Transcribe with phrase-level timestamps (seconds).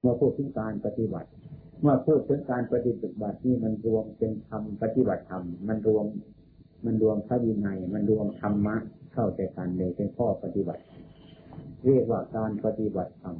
[0.00, 1.28] เมื่อพูดถึงการปฏิบัติ
[1.80, 2.92] เมื่อพูดถึงการปฏิ
[3.22, 6.06] บัตินี่มันรวมเป็นธรรมปฏิบัติธรรมมันรวม
[6.84, 8.76] มันรวมพระวินัย มันรวมธรรมะ
[9.12, 10.82] เข้าใจกันเลยเป็นข้อปฏิบัติ
[11.86, 13.36] เรียกว่าการปฏิบัติธรรม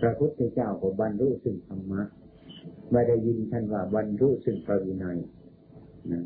[0.00, 2.00] พระพุทธเจ้าก็บรรลุซึ่งธรรมะ
[2.92, 5.18] ไม่ได้ยินท่านว่าบรรลุซึ่งพระวินัย
[6.10, 6.24] นะ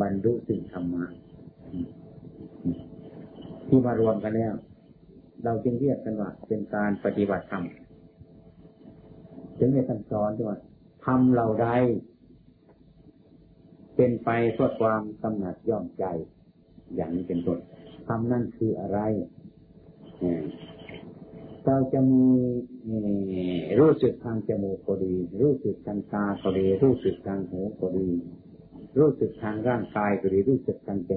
[0.00, 1.04] บรรลุซึ่งธรรมะ
[3.68, 4.54] ที่มารวมกันแล้ว
[5.44, 7.64] เราจึงเรียกกันว่าเป็นการปฏิบัติธรรม
[9.64, 10.58] จึงในท่านสอนว่า
[11.04, 11.76] ทำเราได้
[13.96, 16.04] เป็นไปเพื่อความกำหนัดย่อมใจ
[16.94, 17.58] อย่างนี้เป็นต้น
[18.06, 18.98] ทำนั่นคืออะไร
[21.64, 22.24] เราจะมี
[23.80, 28.08] รู้สึกทางจมูกก็ดี รู้สึกทางตาก็ดี รู้สึกทางหูก็ดี
[28.98, 31.10] รู้สึกทางร่างกายก็ดี รู้สึกทางใจ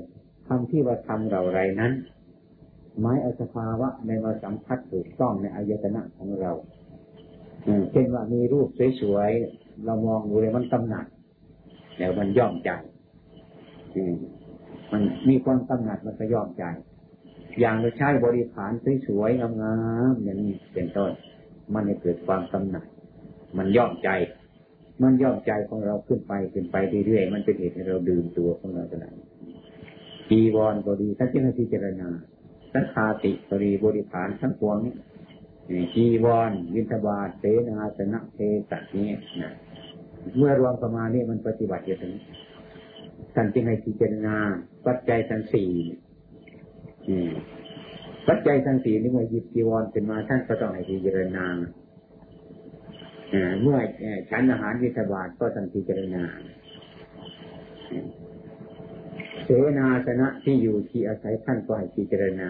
[0.48, 1.94] ทำที่ว่าทำเราไรนั้น
[3.00, 6.53] หมายอสภาวะในมาสัมผัสถูกต้องในอายตนะของเรา
[7.91, 8.67] เช่นว่ามีรูป
[9.02, 11.05] สวยๆ เรามองดูเลยมันกำหนัด
[11.97, 12.69] แล้วมันย่อมใจ
[14.91, 16.63] มันมีความกำหนัดมันก็ย่อมใจ
[17.59, 18.72] อย่างเราใช้บริขาร
[19.07, 19.77] สวยๆงา
[20.11, 21.11] มๆอย่างนี้เป็นต้น
[21.73, 22.85] มันจะเกิดความกำหนัด
[23.57, 24.09] มันย่อมใจ
[25.02, 29.13] มันย่อมใจของเราขึ้นไปขึ้นไปเรื่อยๆ มันเป็นเหตุให้เราดื่มตัวของเราขนาด
[30.29, 32.09] จีวรก็ดีทั้งที่เราพิจารณา
[32.73, 34.94] สังคาติก็ดีบริขารทั้งปวงนี้
[35.94, 39.09] จีวรวินทบาทเสนาสนะเทสัตนี้
[39.41, 39.53] นะ
[40.38, 42.22] เมื่อรวมประมาณนี้มันปฏิบัติอย่างนี้
[43.35, 44.35] ท่านจึงให้พิจารณา
[44.85, 45.72] ปัจจัยทั้งสี่
[48.27, 51.45] ปัจจัยทั้งสี่นี่เมื่อหยิบจีวรเป็นมาท่านก็ต้องให้พิจารณา
[53.61, 53.77] เมื่อ
[54.29, 56.23] ฉันอาหารวิทบาทก็ต้องพิจารณา
[59.44, 62.50] เสนาสนะที่อยู่ที่อาศัยท่านก็ให้พิจารณา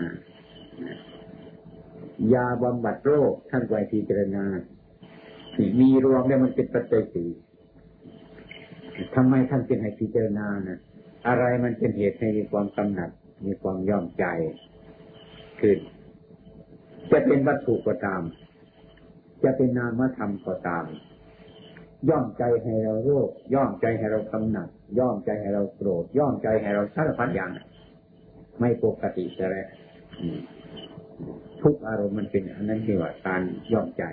[2.33, 4.45] ยาบำบัดโรคท่านไว้พิจารณา
[5.79, 7.29] มีรวมแล้วมันเป็นปัจจัยสี่
[9.15, 10.79] ทำไมท่านจึงให้พิจารณานะ
[11.27, 13.09] อะไรมันเป็นเหตุให้มีความกำหนัด
[13.45, 14.25] มีความย่อมใจ
[15.59, 15.77] ขึ้น
[17.11, 18.21] จะเป็นวัตถุก็ตาม
[19.43, 20.85] จะเป็นนามธรรมก็ตาม
[22.09, 24.67] ย่อมใจให้เราโรค ย่อมใจให้เรากำหนัด
[24.99, 27.51] ย่อมใจให้เราโกรธ ย่อมใจให้เราสารพัดอย่าง
[28.59, 29.67] ไม่ปกติจะแล้ว
[31.61, 34.03] ทุกอารมณ์มันเป็นอันนั้นเรียกว่าการย่อมใจ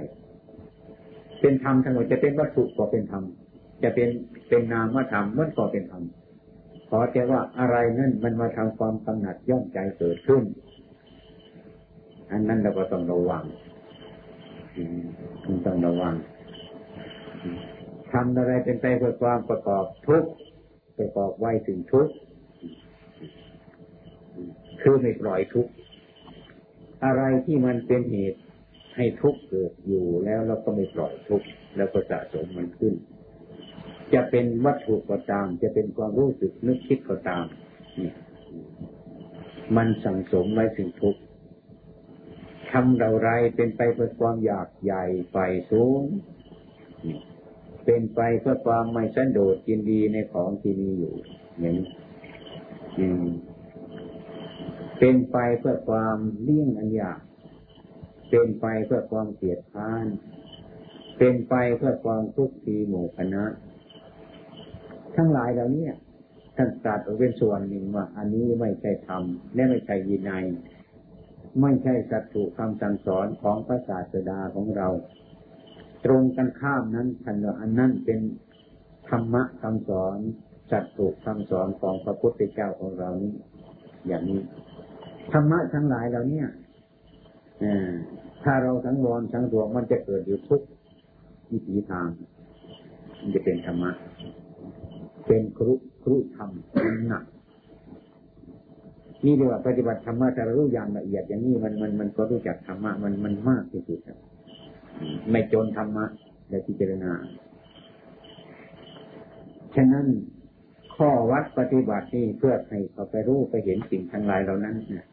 [1.41, 3.25] เป็นธรรมทั้งหมดจะเป็นวัตถุก็เป็นธรรม
[3.82, 4.08] จะเป็น
[4.48, 6.03] เป็นนามธรรมมันก็เป็นธรรม
[6.88, 10.42] ขอแต่ว่าอะไรนั่นมันมาทำความกำหนัดย่อมใจเกิดขึ้น
[12.30, 13.44] อันนั้นเราก็ต้องระวัง
[15.66, 16.14] ต้องระวัง
[18.12, 20.24] ทำอะไรเป็นไปเพื่อความประกอบทุก
[20.98, 22.09] ประกอบไว้ถึงทุก
[24.80, 25.66] คือไม่ปล่อยทุก
[27.05, 28.41] อะไรที่มันเป็นเหตุ
[28.97, 31.47] ให้ทุกข์เกิดอยู่แล้วเราก็ไม่ปล่อยทุกข์
[31.77, 32.95] แล้วก็สะสมมันขึ้น
[34.15, 37.45] จะเป็นวัตถุก็ตาม จะเป็นความรู้สึกนึกคิดก็ตาม
[37.97, 38.15] เนี่ย
[39.77, 41.21] มันสั่งสมไว้ถึงทุกข์
[42.71, 45.37] ทำเราไรเป็นไปเพื่อความอยากใหญ่ไฟ
[45.71, 46.03] สูง
[47.84, 51.15] เป็นไปเพื่อความไม่สันโดษยินดีในของที่มีอยู่
[51.59, 51.87] อย่างนี้
[54.98, 57.20] เป็นไปเพื่อความเลี่ยงอันยาก
[58.30, 60.06] เป็นไปเพื่อความเกลียดค้าน
[61.19, 63.44] เป็นไปเพื่อความทุกข์ทีหมู่คณะ
[65.16, 65.88] ทั้งหลายเหล่านี้
[66.56, 69.22] ท่านตรัสเป็นส่วนหนึ่งว่า อันนี้ไม่ใช่ธรรม
[69.54, 70.44] และไม่ใช่ยินัย
[71.60, 74.88] ไม่ใช่สัตถุคำสั่งสอนของพระศาสดาของเรา
[76.04, 78.20] ตรงกันข้ามนั้นท่านว่าอันนั้นเป็น
[79.09, 80.19] ธรรมะคำสอน
[80.70, 83.32] สัตถุคำสอนของพระพุทธเจ้าของเรานี้
[84.06, 84.41] อย่างนี้
[85.33, 86.43] ธรรมะทั้งหลายเหล่านี้
[88.44, 90.60] ถ้าเราทั้งวรทั้งตัวมันจะเกิดอยู่ทุก
[91.50, 92.09] วิถีทาง
[93.21, 93.91] มันจะเป็นธรรมะ
[95.27, 97.25] เป็นครุครุธรรมมันหนัก
[99.25, 104.01] นี่เรียกว่าปฏิบัติธรรมะแต่รู้อย่างละเอียดอย่างนี้มันมันมันก็รู้จักธรรมะมันมันมากที่สุด
[105.30, 106.04] ไม่จนธรรมะ
[106.48, 107.13] และพิจารณา
[109.74, 110.07] ฉะนั้น
[110.97, 115.04] ข้อวัดปฏิบัตินี่เพื่อให้เขาไปรู้ไปเห็นสิ่งทั้งหลายเหล่านั้นเนี่ย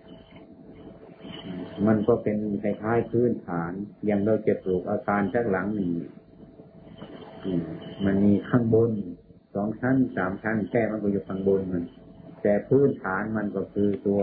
[1.87, 3.71] มันก็เป็นคล้ายๆพื้นฐาน
[4.05, 5.91] อย่างเราจะปลูกอาคารสักหลังหนึ่ง
[8.05, 8.91] มันมีข้างบน
[9.55, 11.83] สองชั้นสามชั้นแค่มันก็อยู่ข้างบนมัน
[12.41, 14.21] แต่พื้นฐานมันก็คือตัว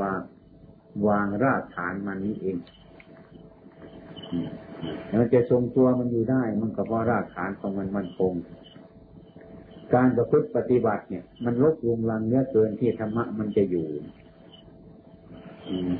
[1.08, 2.56] วางรากฐานมันนี้เอง
[5.14, 8.34] มันจะทรงตัวมันอยู่ได้ มันก็เพราะรากฐานของมันมันคง
[9.94, 13.86] การประพฤติปฏิบัติเนี่ย มันลดลุงลังเนื้อเกินที่ธรรมะมันจะอยู่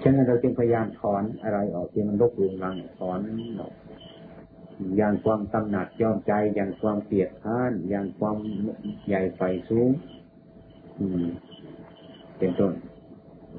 [0.03, 3.19] ฉะนั้นเราจึงพยายามถอนอะไรออกที่มันลบลุงลังถอน
[3.61, 3.73] ออก
[4.97, 8.37] อย่างความกำหนัดยอมใจ อย่างความเกลียดข้าน อย่างความ
[9.07, 9.91] ใหญ่ไฟสูง
[10.99, 11.27] อืม
[12.39, 12.73] เป็นต้น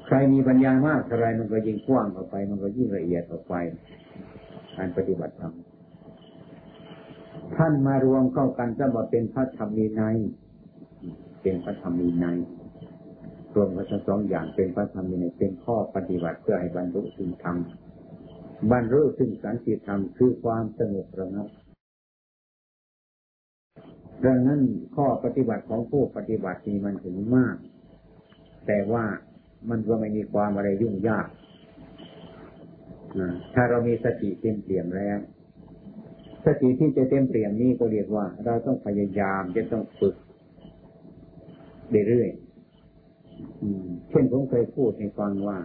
[0.06, 3.54] ใครมีปัญญามากอะไรมันก็ยิ่งกว้างออกไป มันก็ยิ่งละเอียดออกไป
[4.76, 5.54] การปฏิบัติธรรม
[7.56, 10.02] ท่านมารวมเข้ากันจะบอกเป็นพระธรรมีใน
[11.42, 12.26] เป็นพระธรรมีใน
[13.54, 17.56] รวมกันทั้งสองอย่างเป็นพระธรรมในเป็นข้อปฏิบัติเพื่อให้บรรลุถึงธรรม
[18.70, 21.48] บรรลุถึงสันติธรรมคือความสงบระงับ
[24.24, 24.60] ดังนั้น
[24.96, 27.56] ข้อปฏิบัติของผู้ปฏิบัตินี้มันถึงมาก
[28.66, 29.04] แต่ว่า
[29.70, 31.26] มันก็ไม่มีความอะไรยุ่งยาก
[33.54, 35.18] ถ้าเรามีสติเต็มเปี่ยมแล้ว
[36.44, 40.16] สติที่จะเต็มเปี่ยมนี้ก็เรียกว่า เราต้องพยายามจะต้องฝึก
[42.08, 42.47] เรื่อยๆ
[44.10, 45.58] เช่นผมเคยพูดให้ฟังว่า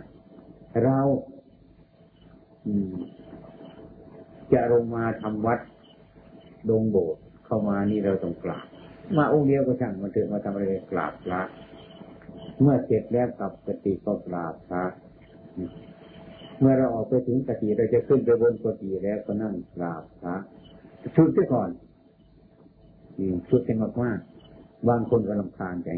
[0.84, 1.00] เรา
[4.54, 5.60] จะลงมาทำวัด
[6.70, 8.66] ดงโบสถ์เข้ามานี่เราต้องกราบ
[9.18, 11.42] มาองค์เดียวก็ช่างมาเถอะมาทำอะไรกราบพระ
[12.62, 14.84] เมื่อเสร็จแล้วกลับสติก็กราบพระ
[16.60, 20.36] เมื่อเราออกไปถึงสติเราจะขึ้นไปบนสติแล้วก็นั่งกราบพระ
[21.16, 21.70] ชุดซะก่อน
[23.50, 24.20] ชุดเป็นมากมาก
[24.90, 25.90] บางคนก็ลำคาญใจ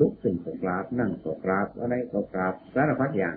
[0.00, 3.36] ลุกขึ้นก็กราบ นั่งก็กราบ อะไรก็กราบสารพัดอย่าง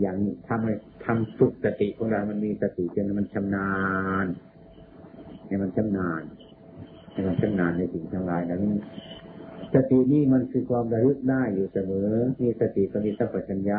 [0.00, 0.16] อย่าง
[0.48, 0.74] ทำให้
[1.04, 3.72] ทำฝึกสติของเรามันมีสติจนมันชำนา
[4.24, 4.26] ญ
[5.46, 6.22] ให้มันชำนาญ
[7.12, 8.62] ให้มันชำนาญในสิ่งทั้งหลายนั้น
[9.74, 12.08] สตินี่มันคือความระลึกได้อยู่เสมอ
[12.40, 13.78] มีสติก็มีสัพพัญญะ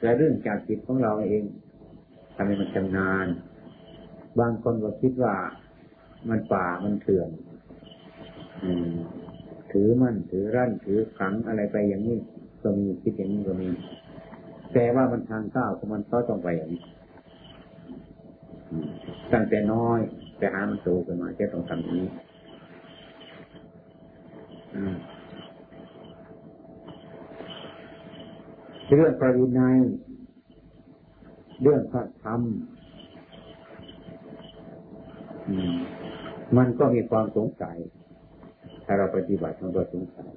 [0.00, 1.44] แต่เรื่องจากจิตของเราเอง
[2.36, 3.26] ทำให้มันชำนาญ
[4.40, 5.34] บางคนก็คิดว่า
[6.28, 7.28] มันป่ามันเถื่อน
[9.72, 12.18] ถือมั่นถือรั่นถือขังอะไรไปอย่างนี้
[12.62, 13.68] ก็มีคิดอย่างนี้ก็มี
[14.72, 16.82] แต่ว่ามันทางก้าวของมันก็ต้องไปอย่างนี้
[19.32, 20.00] ตั้งแต่น้อย
[20.38, 22.06] แต่หามันโตขึ้นมาจะต้องทำนี้
[28.96, 29.76] เรื่องปรินัย
[31.62, 32.40] เรื่องพระธรรม
[36.56, 37.76] มันก็มีความสงสัย
[38.84, 40.30] ถ้าเราปฏิบัติมันก็สงสัย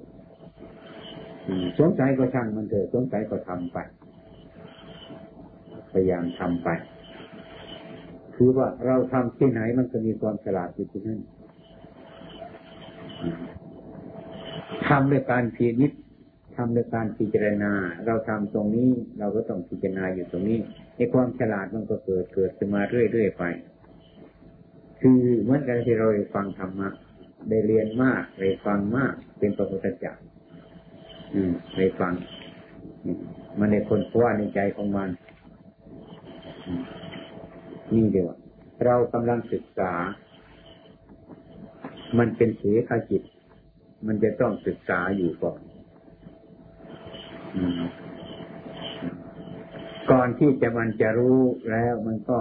[1.78, 3.78] สงสัยก็ช่างมันเถอะสงสัยก็ทำไป
[5.92, 6.68] พยายามทำไป
[8.34, 11.20] คือว่าเราทำที่ไหนมันจะมีความฉลาดอยู่ที่นั่น
[14.88, 15.92] ทำด้วยการพินิจ
[16.56, 17.72] ทำด้วยการพิจารณา
[18.06, 20.58] เราทำตรงนี้เราก็ต้องพิจารณาอยู่ตรงนี้
[20.96, 23.44] ในความฉลาดมันก็เกิดเกิดขึ้นมาเรื่อยๆไป
[25.00, 26.88] คือเหมือนกันที่เราฟังธรรมะ
[27.48, 30.14] ได้เรียนมากได้ฟังมาก เป็นปรพุทธเจ้า
[31.76, 32.14] ได้ฟัง
[33.58, 35.08] มันในคนพว่าในใจของมัน
[37.94, 38.26] นี่เดียว
[38.84, 39.92] เรากำลังศึกษา
[42.18, 43.22] มันเป็นเสขจิต
[44.06, 45.60] มันจะต้องศึกษาอยู่ก่อน
[50.10, 51.40] ก่อนที่จะมันจะรู้
[51.70, 52.38] แล้วมันก็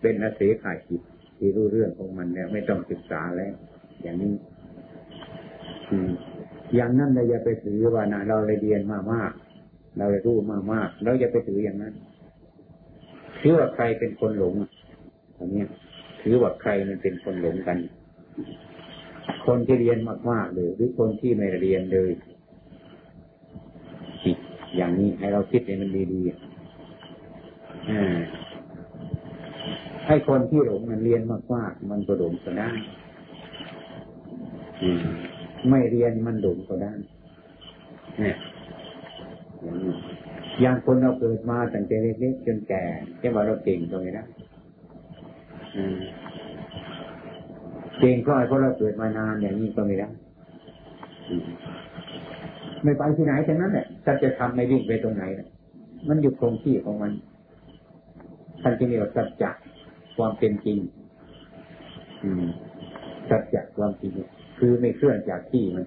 [0.00, 1.02] เป็นอเสขาจิต
[1.38, 3.54] ที่รู้เรื่องของมันแล้วไม่ต้องศึกษาแล้ว
[4.04, 4.32] อย่างนี้
[6.74, 9.32] อย่างนั้นเราอย่าไปถือว่านะเราเรียนมามาก
[9.98, 11.94] เรารู้มามากเราอย่าไปถืออย่างนั้น
[13.40, 14.54] ถือว่าใครเป็นคนหลง
[15.38, 15.64] อันนี้
[16.22, 17.78] ถือว่าใครมันเป็นคนหลงกัน
[19.46, 19.98] คนที่เรียน
[20.30, 22.10] มากๆเลย หรือคนที่ไม่เรียนเลย
[24.76, 26.54] อย่างนี้ให้เราคิดให้มันดีๆ
[30.06, 31.22] ให้คนที่หลงมันเรียน
[31.54, 32.70] มากๆมันก็หลงก็ได้
[35.68, 36.92] ไม่เรียนมันหลงก็ได้
[38.18, 38.36] เนี่ย
[39.62, 39.92] อย่างนี้
[40.60, 42.82] อย่างคนเราเกิดมาตั้งแต่เล็กๆจนแก่
[43.18, 44.26] แค่ว่าเราเก่งตรงนี้นะ
[47.98, 50.08] เก่งก็เพราะเราเกิดมานานอย่างนี้ก็ไม่ได้
[52.82, 55.22] ไม่ไปที่ไหนทั้งนั้นแหละท่านจะทำไม่วิ่งไปตรงไหน
[56.08, 57.12] มันอยู่คงที่ของมัน
[58.62, 59.50] ท่านจะมีสัจจะ
[60.16, 60.78] ความเป็นจริง
[62.22, 62.44] อืม
[63.30, 64.12] สัจจะความจริง
[64.58, 65.84] คือไม่เคลื่อนจากที่มัน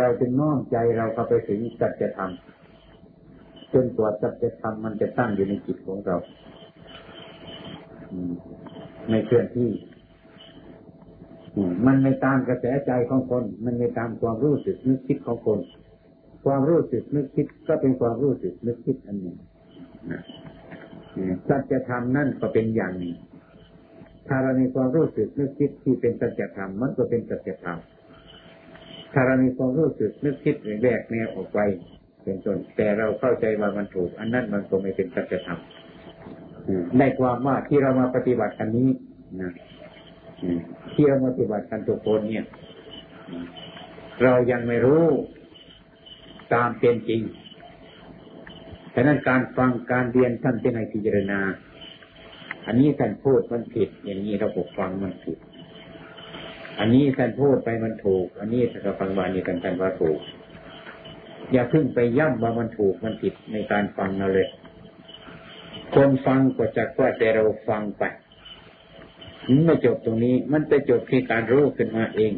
[0.00, 2.30] เราจึงน้อมใจเราเข้าไปถึงสัจธรรม
[3.72, 6.16] จนตัวสัจธรรมมันจะตั้งอยู่ในจิตของเรา
[9.08, 9.70] ไม่เคลื่อนที่
[11.86, 15.58] มันไม่ตามกระแสใจของคน มันไม่ตามความรู้สึกนึกคิดของคน
[16.44, 19.36] ความรู้สึกนึกคิดก็เป็นความรู้สึกนึกคิดอันหนึ่ง
[21.48, 23.14] สัจธรรมนั่นก็เป็นอย่างหนึ่ง
[24.28, 27.78] ถ้าเรามีความรู้สึกนึกคิดที่เป็นสัจธรรมมันก็เป็นสัจธรรม
[29.12, 31.58] ถ้าเรามีความรู้สึกนึกคิดแยกแนวออกไป
[32.22, 35.60] เป็นต้นแต่เราเข้าใจว่ามันถูก อันนั้นมันก็ไม่เป็นสัจธรรม
[36.98, 38.90] ในความว่าที่เรามาปฏิบัติกันนี้
[39.42, 39.52] นะ
[40.94, 42.44] ที่เรามาปฏิบัติกันทุกคนเนี่ย
[44.22, 45.04] เรายังไม่รู้
[46.54, 47.22] ตามเป็นจริง
[48.94, 51.40] ฉะนั้นการฟังการเรียนท่านเป็นให้พิจารณา
[52.66, 55.38] อันนี้ท่านพูดมันผิด อย่างนี้เราบกฟังมันผิด
[56.78, 60.18] อันนี้ท่านพูดไปมันถูก อันนี้ถ้าเราฟังวานี้ท่านท่านว่าถูก
[61.52, 64.48] อย่าเพิ่งไปย่ำว่ามันถูกมันผิดในการฟังเราเลย
[65.94, 68.02] คนฟังก็จะว่าแต่เราฟังไป
[69.64, 72.32] ไม่จบตรงนี้ มันไปจบที่การรู้ขึ้นมาเอง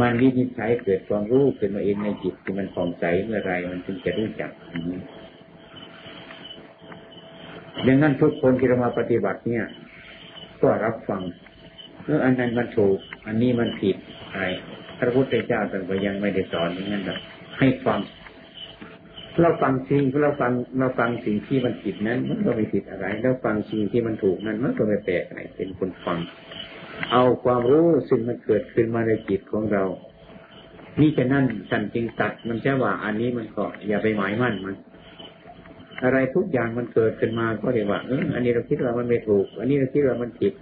[0.00, 4.50] มันวินิจฉัยเกิดความรู้ขึ้นมาเองในจิตที่มันผ่องใสเมื่อไรมันจึงจะรู้จัก
[4.88, 4.98] นี้
[7.86, 9.64] ดังนั้นทุกคนที่เรามาปฏิบัติเนี่ย
[10.62, 11.22] ก็รับฟัง
[12.04, 13.96] เอออันนั้นมันถูก อันนี้มันผิด
[14.32, 14.46] อะไร
[15.00, 17.18] พระพุทธเจ้าท่านก็ยังไม่ได้สอนอย่างนั้นหรอก
[17.58, 18.00] ให้ฟัง
[19.40, 26.18] เราฟังสิ่งเราฟังเราฟังสิ่งที่มันผิดนั้น มันก็ไม่ผิดอะไรเราฟังสิ่งที่มันถูกนั้นมันก็ไม่แปลกอะไรเป็นคนฟัง
[27.12, 29.84] เอาความรู้ซึ่งมันเกิดขึ้นมาในจิตของเรา
[31.00, 34.74] นี่จะนั่นสันจริงตัดมันจะว่า อันนี้มันก็อย่าไปหมายมั่นมัน
[36.04, 40.52] อะไรทุกอย่างมันเกิดขึ้นมาก็เรียกว่าเอออันนี้เราคิดว่ามันไม่ถูก อันนี้เราคิดว่ามันผิด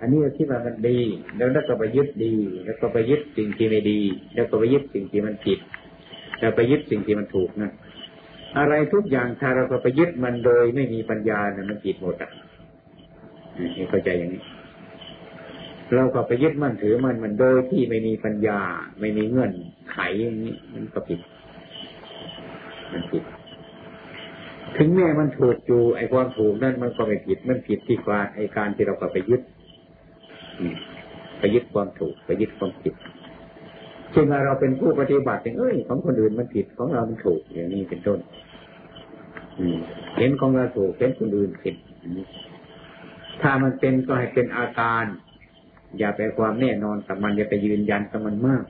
[0.00, 0.98] อันนี้เราคิดว่ามันดี
[1.36, 2.34] แล้วเราก็ไปยึดดี
[2.64, 4.00] แล้วก็ไปยึดสิ่งที่ไม่ดี
[4.34, 5.58] แล้วก็ไปยึดสิ่งที่มันผิด
[6.40, 7.70] แล้วไปยึดสิ่งที่มันถูกนะ
[8.58, 12.30] อะไรทุกอย่างถ้าเราไปยึดมันโดยไม่มีปัญญาเนี่ยมันผิดหมดอะ
[13.76, 14.42] นี่เข้าใจอย่างนี้
[15.94, 18.60] เราก็ไปยึดมันถือมันมันโดยที่ไม่มีปัญญา
[19.00, 19.52] ไม่มีเงื่อน
[19.90, 21.20] ไขอย่างนี้มันก็ผิด
[22.92, 23.22] มันผิด
[24.76, 29.42] ถึงแม้มันถูกอยู่ไอ้ความถูกนั่นมันก็ไม่ผิด มันผิดที่ว่าไอ้การที่เราก็ไปยึด
[31.38, 32.94] ไปยึดความถูกไปยึดความผิด
[34.14, 38.18] จึงเราเป็นผู้ปฏิบัติเอ้ยของคนอื่นมันผิดของเรามันถูกอย่างนี้เป็นต้น
[40.18, 41.74] เห็นของเราถูกเห็นคนอื่นผิด
[43.42, 45.04] ถ้ามันเป็นก็ให้เป็นอาการ
[45.98, 48.64] อย่าไปความแน่นอนกับมันอย่าไปยืนยันกับมันมาก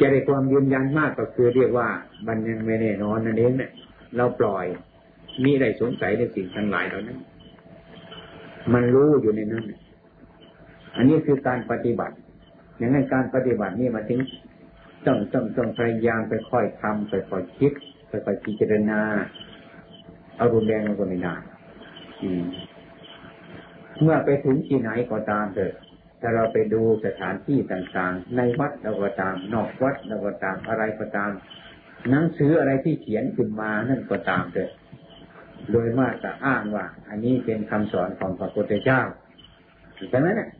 [0.00, 1.88] จะได้ความยืนยันมากก็คือเรียกว่า
[2.28, 3.70] มันยังไม่แน่นอนนั่นเองเนี่ย
[4.16, 4.66] เราปล่อย
[5.44, 7.18] มีอะไรสงสัยในสิ่งทั้งหลายเหล่านั้น
[8.72, 9.64] มันรู้อยู่ในนั้น
[10.96, 12.16] อันนี้คือการปฏิบัติ
[12.78, 14.20] อย่างนั้นการปฏิบัตินี่มาถึง
[15.06, 17.72] ต้องต้องต้องพยายามไปค่อยทำไปค่อยคิด
[18.08, 19.00] ไปค่อยพิจารณา
[20.36, 21.34] เอารุนแรงมันก็ไม่ได้
[24.00, 25.74] เมื่อไปถึงที่ไหนก็ตามเถอะ
[26.20, 31.30] ถ้าเราไปดูสถานที่ต่างๆ ในวัดเราก็ตาม นอกวัดเราก็ตามอะไรก็ตาม
[32.10, 34.70] หนังสืออะไรที่เขียนขึ้นมานั่นก็ตามเถอะ
[35.70, 39.00] โดยมากจะอ้างว่า อันนี้เป็นคำสอนของพระพุทธเจ้า
[40.10, 40.50] ใช่ไหมเนี่ย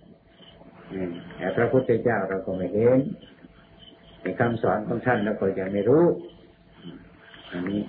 [1.37, 2.99] แต่พระพุทธเจ้าเราก็ไม่เห็น
[4.21, 6.05] ในคำสอนของท่านเราก็ยังไม่รู้
[7.53, 7.81] อันนี้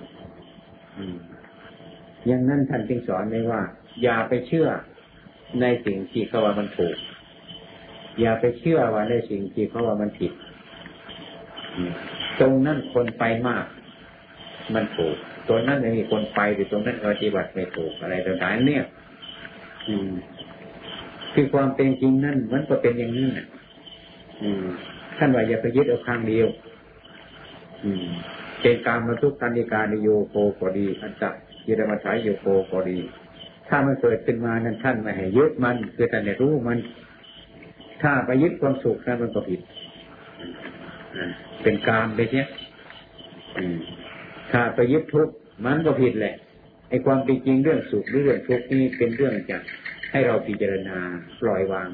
[2.26, 3.62] อย่างนั้นท่านจึงสอนไว้ว่า
[4.02, 4.68] อย่าไปเชื่อ
[5.60, 6.96] ในสิ่งที่เขาว่ามันถูก
[8.20, 10.32] อย่าไปเชื่อว่าในสิ่งที่เขาว่ามันผิด
[12.40, 13.64] ตรงนั้นคนไปมาก
[14.74, 15.16] มันถูก
[15.48, 18.84] ตรงนั้นไม่มีคนไปหรือตรงนั้นปฏิบัติไม่ถูกอะไรต่างๆเนี่ย
[21.34, 23.46] คือความเป็นจริงนั่นมันก็เป็นอย่างนี้นะ
[25.18, 26.48] ท่านว่าอย่าไปยึดเอาข้างเดียว
[27.84, 28.06] อืม
[28.62, 31.28] เป็นการมาทุกการนิการโยโกก็ดีอันจะ
[31.66, 32.98] ยิรมาฉายโยโกก็ดี
[33.68, 36.78] ถ้ามันเกิดขึ้นมานั้นท่านไม่ให้ยึดมัน คือท่านรู้มัน
[38.02, 39.60] ถ้าไปยึดความสุขนั้นมันก็ผิด
[41.62, 42.46] เป็นการไปเนี้ย
[44.50, 46.34] ถ้าไปยึดทุกข์มันก็ผิดแหละ
[46.88, 49.62] ไอ้ความเป็นจริงเรื่องสุขหรือเรื่องทุกข์นี่เป็นเรื่องจาก
[50.10, 50.98] ให้เราพิจารณา
[51.40, 51.88] ปล่อยวาง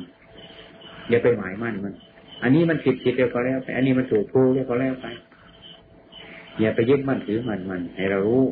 [1.09, 1.95] อย่าไปหมายมั่นมัน
[2.43, 5.07] อันนี้มันผิดผิดเดียวก็แล้วไปอันนี้มันถูกถูกเดียวก็แล้วไป
[6.61, 8.45] อย่าไปยึดมั่นถือมันมัน ให้เรารู้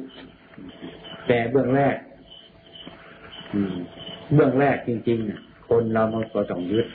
[1.26, 1.96] แต่เบื้องแรก
[3.52, 3.75] อืม
[4.34, 6.87] เบื้องแรกจริงๆคนเรามันก็ต้องยึด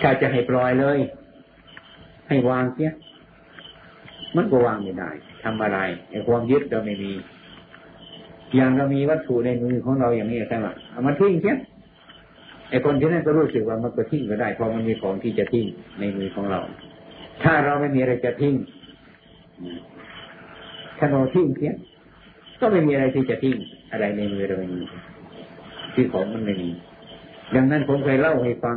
[0.00, 0.98] ถ้าจะให้ปล่อยเลย
[2.32, 2.90] ให้วางเสีย
[4.36, 5.10] มันก็วางไม่ได้
[5.44, 5.78] ทำอะไร
[6.10, 7.12] ไอ้ความยึดเราไม่มี
[8.54, 11.56] อย่างเรามีวัตถุในมือของเราอย่างนี้ใช่ไหมเอามาทิ้งเสีย
[12.70, 15.66] ไอ้คนที่นั่นก็รู้สึกว่ามันก็ทิ้งก็ได้เพราะมันมีของที่จะทิ้ง
[16.00, 16.60] ในมือของเรา
[17.42, 18.54] ถ้าเราไม่มีอะไรจะทิ้ง
[20.98, 21.72] ถ้าเราทิ้งเสีย
[22.60, 23.56] ก็ไม่มีอะไรที่จะทิ้ง
[23.92, 24.82] อะไรในมือเราไม่มี
[25.94, 26.70] ที่ของมันไม่มี
[27.54, 28.76] ดังนั้นผมเคยเล่าให้ฟัง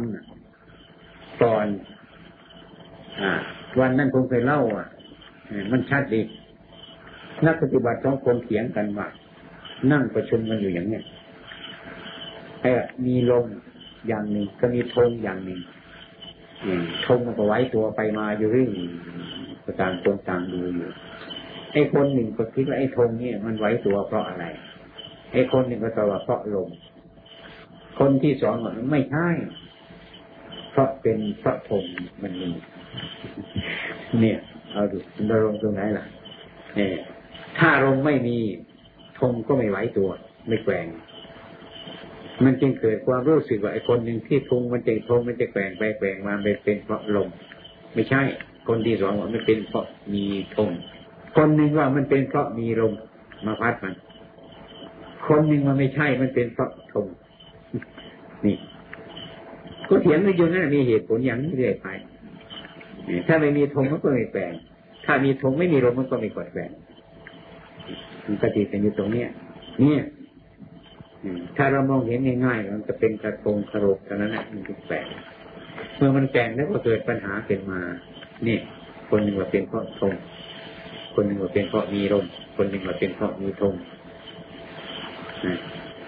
[1.44, 1.68] ก่อน
[3.80, 4.88] วันนั้นผมเคยเล่า อะ
[5.72, 6.22] มันชัดดี
[7.46, 9.08] นักปฏิบัติสองคนเถียงกันว่า
[9.92, 11.04] นั่งประชุมกันอยู่อย่างเนี้ย
[12.62, 12.74] แต่
[13.06, 13.46] มีลม
[14.08, 15.60] อย่างหนึ่งก็มีธงอย่างหนึ่ง
[17.06, 18.70] ธงมันก็ไว้ตัวไปมาอยู่เรื่อย
[19.82, 20.88] ต่างคนต่างดูอยู่
[21.74, 24.46] ไอ้คนหนึ่งก็คิดว่าไอ้ธงเนี่ยมันไหวตัวเพราะอะไร
[25.34, 26.70] ไอ้คนหนึ่งก็ตอบว่าเพราะลม
[28.00, 29.28] คนที่สองบอกไม่ใช่
[30.72, 31.84] เพราะเป็นพระธง
[32.24, 32.50] มันมี
[34.22, 34.40] เนี่ย
[34.74, 34.98] เอาดู
[35.28, 36.06] เราลงตรงไหนล่ะ
[36.76, 36.90] เนี่ย
[37.60, 38.38] ถ้าลมไม่มี
[39.20, 40.10] ธงก็ไม่ไหวตัว
[40.48, 40.86] ไม่แกว่ง
[42.44, 46.34] มันจึงเกิดความรู้สึกว่าไอ้คนหนึ่งที่ทุงมันจะทงมันจะแกว่งไปแกว่งมา
[46.64, 47.30] เป็นเพราะลม
[47.94, 48.22] ไม่ใช่
[48.68, 50.26] คนที่สองว่ามันเป็นเพราะมี
[50.56, 50.70] ธง
[51.36, 52.94] คนหนึ่งว่ามันเป็นเพราะมีลม
[53.46, 53.96] มาพัดมัน
[55.28, 57.08] คนหนึ่งมันไม่ใช่มันเป็นเพราะธง
[58.46, 58.58] นี่
[59.88, 61.88] ก็เถียงกันอยู่นั่นมีเหตุผลอย่างนี้เรื่อยไป
[63.28, 64.54] ถ้าไม่มีธงมันก็ไม่แกว่ง
[65.06, 66.72] ถ้ามีธงไม่มีลมมันก็ไม่กดแกว่ง
[68.26, 69.30] มันปฏิกันอยู่ตรงเนี้ย
[69.82, 70.02] เนี่ย
[71.58, 75.06] ถ้าเรามองเห็นง่ายๆมันจะเป็นกระทงกระโหลกเท่านั้นแหละมันแปลก
[75.98, 77.82] เมื่อมันแกงแล้วก็เกิดปัญหาเป็นมา
[78.48, 78.58] นี่
[79.10, 80.14] คนหนึ่งว่าเป็นเพราะทง
[81.14, 83.74] คนหนึ่งว่าเป็นเพราะมีลมคนหนึ่งว่าเป็นเพราะมีทง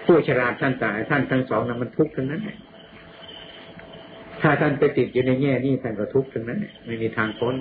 [0.04, 2.40] ผู้ฉลาดท่านตายท่านทั้งสองนั้นมันทุกข์ทั้งนั้น
[4.42, 7.54] ถ้าท่านไปติดอยู่ในแง่นี้ท่านก็ทุกข์ทั้งนั้นไม่มีทางพ้น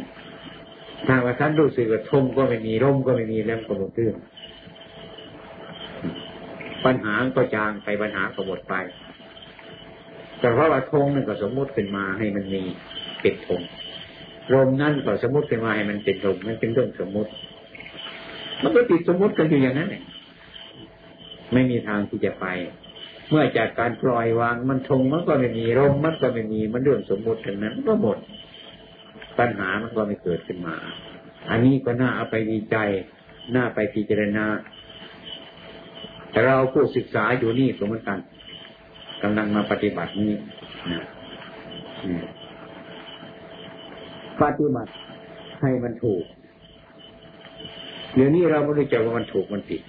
[1.07, 4.15] ถ้าว่าท่านรู้สึกว่าทงก็ไม่มีร่มก็ไม่มีแล้วก็หมดเรื่อง
[6.85, 8.75] ปัญหาก็จางไปปัญหาก็หมดไป
[10.39, 12.61] แต่เพราะว่าธงนั่นก็สมมุติขึ้นมาให้มันมี
[13.21, 13.61] เป็นธง
[14.53, 17.31] ลมนั่นก็สมมติขึ้นมาให้มันเป็นลมมันเป็นเรื่องสมมติ
[18.63, 19.89] มันก็ติดสมมติกันอยู่อย่างนั้น
[21.53, 22.45] ไม่มีทางที่จะไป
[23.29, 28.17] เมื่อจากการปล่อยวางมันทงมันก็ไม่มีลมมันก็ไม่มีมันเรื่องสมมติทั้งนั้นก็หมด
[29.37, 30.75] ปัญหามันก็ไม่เกิดขึ้นมา
[31.49, 32.89] อันนี้ก็น่าเอาไปวิจัย
[33.55, 34.45] น่าไปพิจารณา
[36.31, 38.19] แต่เราผู้ศึกษาอยู่นี่ก็เหมือนกัน
[39.23, 40.31] กำลังมาปฏิบัตินี้
[40.91, 41.03] นะ
[44.41, 44.91] ปฏิบัติ
[45.61, 46.23] ให้มันถูก
[48.15, 49.81] เดี๋ยวนี้เราไม่รู้จักว่ามันถูกมันผิด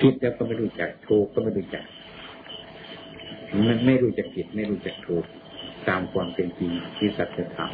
[0.00, 1.84] ผิดแล้วก็ไม่รู้จักถูกก็ไม่รู้จัก
[3.68, 5.24] มันไม่รู้จักผิดไม่รู้จักถูก
[5.88, 7.70] ตามความเป็นจริงที่สัจธรรม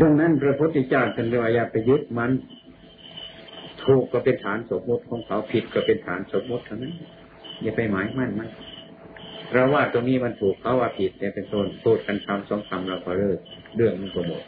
[0.00, 2.30] ดังนั้นพระพุทธเจ้าท่านเรียกอย่าไปยึดมัน
[3.84, 6.94] ถูกก็เป็นฐานสมมติของเขาผิดก็เป็นฐานสมมติเท่านั้น
[7.62, 8.48] อย่าไปหมายมั่นมัน
[9.52, 13.38] เราว่าตรงนี้มันถูกเขาว่าผิดเนี่ยเป็นต้นพูดกันคำสองคำเราก็เลิก
[13.76, 14.42] เรื่องมันก็หมด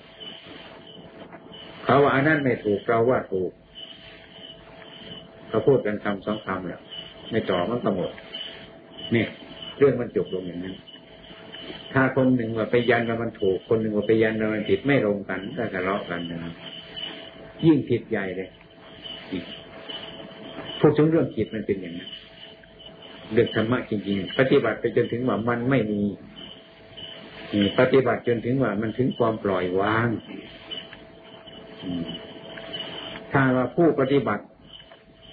[1.85, 3.51] เขาว่าอันนั้นไม่ถูกเราว่าถูก
[5.49, 6.83] เขาพูดกันคำสองคำแล้ว
[7.31, 8.11] ไม่ต่อมันก็หมด
[9.13, 9.29] เนี่ย
[9.79, 10.75] เรื่องมันจบลงอย่างนั้น
[11.93, 16.55] ถ้าคนหนึ่งว่าไปยันว่ามันถูก คนหนึ่งว่าไปยันว่ามันผิดไม่ลงกันก็ทะเลาะกันนะ
[17.65, 18.49] ยิ่งผิดใหญ่เลย
[20.81, 22.11] พูดถึงเรื่องจิตมันเป็นอย่างนั้น
[23.33, 26.03] เรื่องธรรมะจริงๆ ปฏิบัติไปจนถึงว่ามันไม่มี
[27.79, 30.09] ปฏิบัติจนถึงว่ามันถึงความปล่อยวาง
[33.33, 34.45] ถ้าว่าผู้ปฏิบัติ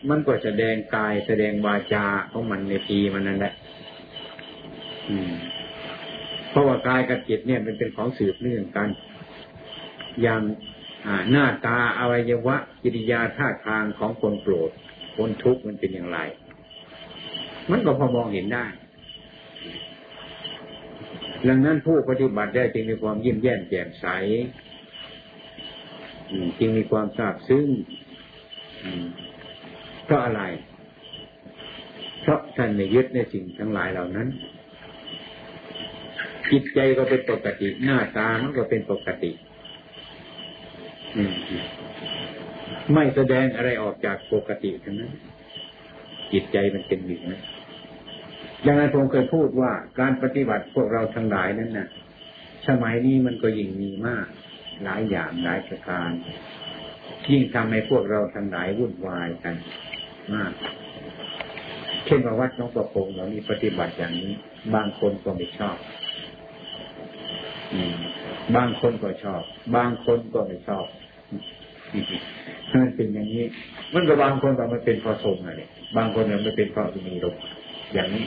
[0.10, 3.54] มันก็แสดงกายแสดงวาจาของมันในทีมันนั่นแหละ
[6.50, 8.90] เพราะว่ากายกับจิตเนี่ยมันเป็นของสืบเนื่องกัน
[10.22, 10.42] อย่าง
[11.32, 14.72] หน้าตาอวัยวะกิริยาท่าทางของคนโกรธ
[15.18, 16.20] คนทุกข์มันเป็นอย่างไร
[17.72, 18.66] มันก็พอมองเห็นได้
[21.48, 24.08] ดังนั้นผู้ปฏิบัติได้จึงมีความยิ้มแย้มแจ่มใส
[26.60, 27.68] จึงมีความทราบซึ้ง
[30.06, 30.44] เพราะอะไร
[32.22, 34.28] เพราะท่านไม่ยึดในสิ่งทั้งหลายเหล่านั้น
[36.52, 39.32] จิตใจก็เป็นปกติ หน้าตามันก็เป็นปกติ
[42.94, 45.14] ไม่แสดงอะไรออกจากปกติทั้งนั้น
[46.34, 47.42] จิตใจมันเป็นอย่างนั้น
[48.66, 51.90] ดังนั้นผมเคยพูดว่าการปฏิบัติพวกเราทั้งหลายนั้นนะ่ะ
[52.68, 54.28] สมัยนี้มันก็ยิ่งมีมาก
[54.84, 56.12] หลายอย่างหลายประการ
[57.32, 59.56] ยิ่งทำให้พวกเราทั้งหลายวุ่นวายกัน
[62.06, 64.34] เช่นว่าวัดน้องประพงเรามีปฏิบัติอย่างนี้
[64.76, 65.78] บางคนก็ไม่ชอบ
[68.56, 69.44] บางคนก็ชอบ
[69.76, 70.86] บางคนก็ไม่ชอบ
[72.72, 73.46] มันเป็นอย่างนี้
[73.94, 75.62] มันก็บางคนก็มันเป็นพราะทรงอะไร
[75.98, 77.36] บางคนมันเป็นเพราะมีลม
[77.94, 78.26] อย่างนี้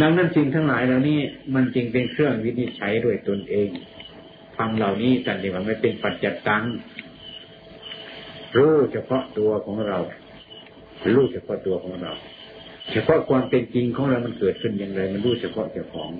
[0.00, 1.18] ดังนั้นสิ่งทั้งหลายเหล่านี้
[1.54, 3.68] มันจึงเป็นเครื่องวินิจฉัยด้วยตนเอง
[4.56, 6.62] ทำเหล่านี้แต่เดียวมันไม่เป็นปัจจัตตัง
[8.56, 9.98] รู้เฉพาะตัวของเรา
[11.14, 12.12] รู้เฉพาะตัวของเรา
[12.92, 16.10] เฉพาะความเป็นจริงของเรามันเกิดขึ้นอย่างไร มันรู้เฉพาะเจ้าของ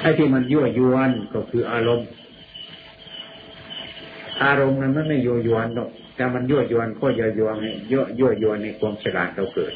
[0.00, 2.08] ไอ้ที่มันยั่วยวนก็คืออารมณ์
[4.44, 7.56] อารมณ์นั้นมันไม่ยั่วยวนหรอกแต่มันยั่วยวนก็ยั่วยวน
[7.92, 9.72] ยั่วยั่วยวนในความฉลาดเราเกิด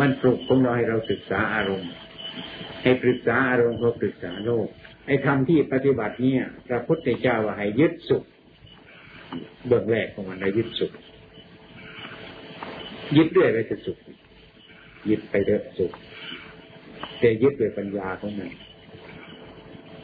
[0.00, 1.90] มันปลุกของเราให้เราศึกษาอารมณ์
[2.82, 4.66] ให้ปรึกษาอารมณ์ก็ปรึกษาโลก
[5.06, 8.22] ไอ้ธรรมที่ปฏิบัติเนี่ยพระพุทธเจ้าว่าให้ยึดสุข
[9.66, 10.92] เบื้องแรกของมันให้ยึดสุข
[13.16, 13.98] ยึดด้วยไปจะสุข
[15.10, 15.92] ยึดไปเด้อสุข
[17.20, 18.50] แต่ยึดด้วยปัญญาของมัน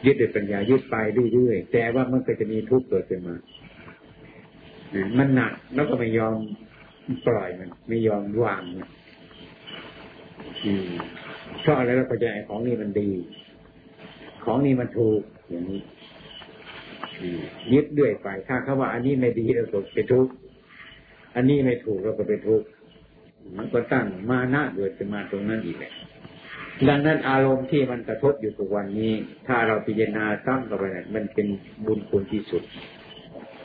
[0.05, 0.95] ยึดด้วยปัญญายึดไป
[1.33, 3.35] เรื่อยๆแต่ว่ามันก็จะมีทุกข์เกิดขึ้นมา
[5.17, 6.37] มันหนักแล้วก็ไม่ยอม
[7.27, 8.89] ปล่อยมัน ไม่ยอมวางมัน
[11.61, 13.09] เพราะอะไรเราก็จะไอ้ของนี้มันดี
[14.43, 15.81] ของนี้มันถูกอย่างนี้
[17.73, 20.31] ยึดเรื่อยไปถ้าเขาว่า อันนี้ไม่ดีเราก็ไปทุกข์
[21.35, 22.67] อันนี้ไม่ถูกเราก็ไปทุกข์
[23.57, 25.93] มันก็ตั้งมานะเกิดขึ้นมาตรงนั้นอีกแหละ
[26.87, 29.13] ดังนั้นอารมณ์ที่มันกระทบอยู่ทุกวันนี้
[29.47, 31.47] ถ้าเราพิจารณาตั้งเข้าไปเนี่ยมันเป็น
[31.85, 32.63] บุญคุณที่สุด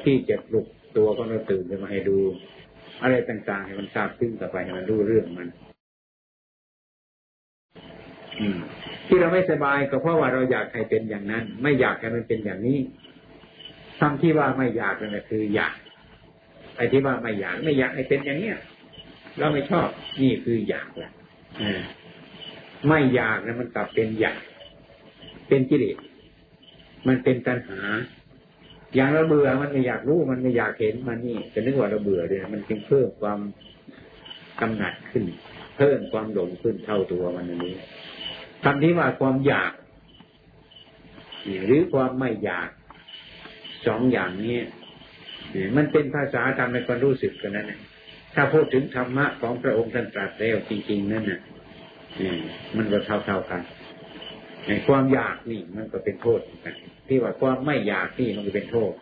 [0.03, 2.19] ที่จะปลุกตัวก็เราตื่นจะมาให้ดู
[3.03, 5.49] อะไรต่างๆให้มันทราบซึ้งต่อไปให้มันรู้เรื่องมัน
[8.41, 8.59] อืม
[9.07, 12.79] ที่เราไม่สบายก็เพราะว่าเราอยากให้เป็นอย่างนั้น ไม่อยากให้มันเป็นอย่างนี้
[14.01, 15.75] ทำที่ว่าไม่อยากนั่นคืออยาก
[16.77, 18.59] ไอ้ที่ว่าไม่อยากไม่อยากให้เป็นอย่างเนี้ย
[19.39, 19.89] เราไม่ชอบ
[20.23, 21.13] นี่คืออยากแหละ
[22.89, 24.41] ไม่อยากนะมันกลับเป็นอยาก
[25.49, 25.97] เป็นกิเลส
[27.09, 27.81] มันเป็นตัณหา
[28.95, 33.41] อย่างเราเบื่อมันไม่อยากรู้มันไม่อยากเห็นมันนี่จะนึกว่าเราเบื่อเลยมันจึงเพิ่มความ
[34.61, 35.25] กำหนัดขึ้น
[35.77, 37.75] เพิ่มความหลงขึ้นเท่าตัวมันนี้
[38.65, 39.73] คำที่ว่าความอยาก
[41.65, 42.69] หรือความไม่อยาก
[43.87, 44.59] สองอย่างนี้
[45.77, 47.73] มันเป็นภาษาทำในความรู้สึกกันนั่น
[48.37, 51.41] ถ้าพูดถึงธรรมะของพระองค์ท่านตรัสแล้วจริงๆนั่นน่ะ
[52.77, 53.61] มันก็เท่าๆกัน
[54.67, 56.41] ในความอยากนี่มันก็เป็นโทษ
[57.09, 58.93] ที่ว่าความไม่อยากนี่มันก็เป็นโทษ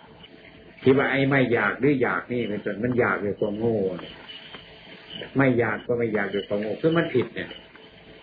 [0.82, 3.78] ที่ว่าไอ้ไม่อยากหรืออยากนี่เป็นส่วนมันอยากด้วยความโง่
[5.36, 7.48] ไม่อยากก็ไม่อยากด้วยความโง่คือมันผิดเนี่ย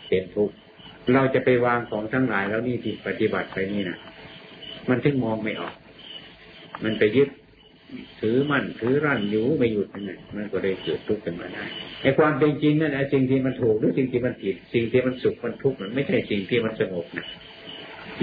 [0.08, 0.56] เป็นทุกข์
[1.14, 3.98] เราจะไปวางของทั้งหลายแล้วนี่ที่ปฏิบัติไปนี่นะ
[4.90, 5.76] มันถึงมองไม่ออก
[6.84, 7.30] มันไปยึด
[8.20, 11.64] ถือมั่นถือรั่นอยู่ไม่หยุดยังไงมันก็ได้เกิดทุกข์ขึ้นมาได้
[12.02, 17.28] ไอ้ความเป็นจริงนั่นไอ้สิ่งที่มันถูกหรือสิ่งที่มันผิด สิ่งที่มันสุขมันทุกข์มันไม่ใช่สิ่งที่มันสงบนะ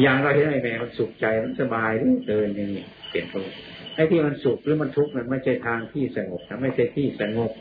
[0.02, 3.46] อย่างเราที่ไอ้แม่มันสุขใจมันสบายหรือเดินอย่างนี้เปลี่ยนตัว
[3.94, 7.52] ไอ้ที่มันสุขหรือมันทุกข์มันไม่ใช่ทางที่สงบนะไม่ใช่ที่สงบ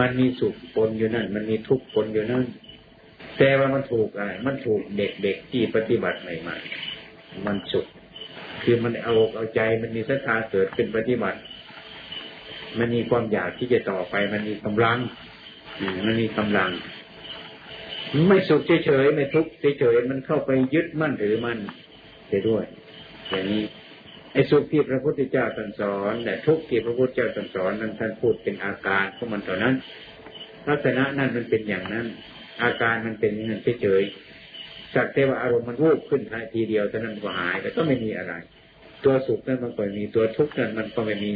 [0.00, 2.44] มันมีสุขปนอยู่นั่น มันมีทุกข์ปนอยู่นั่น
[3.38, 7.86] แต่ว่ามันถูกอะไร มันถูกเด็กๆที่ปฏิบัติใหม่ๆมันสุข
[8.64, 11.38] คือมันเอาเอาใจมันมีศรัทธาเกิดเป็นปฏิบัติ
[12.78, 14.98] มันมีความอยากที่จะต่อไป มันมีกำลัง
[16.06, 16.70] มันมีกำลัง
[18.28, 21.58] ไม่สุขเฉยๆไม่ทุกข์เฉยๆมันเข้าไปยึดมั่นถือมั่น
[22.28, 22.64] ไปด้วย
[23.28, 23.62] อย่างนี้
[24.32, 29.74] ไอ้สุขที่พระพุทธเจ้าตรัสสอนแต่ทุกข์ที่พระพุทธเจ้าตรัสสอนนั้นท่านพูดเป็นอาการของมันเท่านั้น
[30.68, 32.06] ลักษณะนั้นมันเป็นอย่างนั้น
[32.62, 34.27] อาการมันเป็นอย่างนั้นเฉยๆ
[34.94, 38.32] สักแต่ว่าอารมณ์มันวูบขึ้นทันทีเดียวเท่นั้นก็หายแต่ก็ไม่มีอะไร
[39.04, 41.32] ตัวสุขนั้นมันก็มีตัวทุกข์นั้นมันก็ไม่มี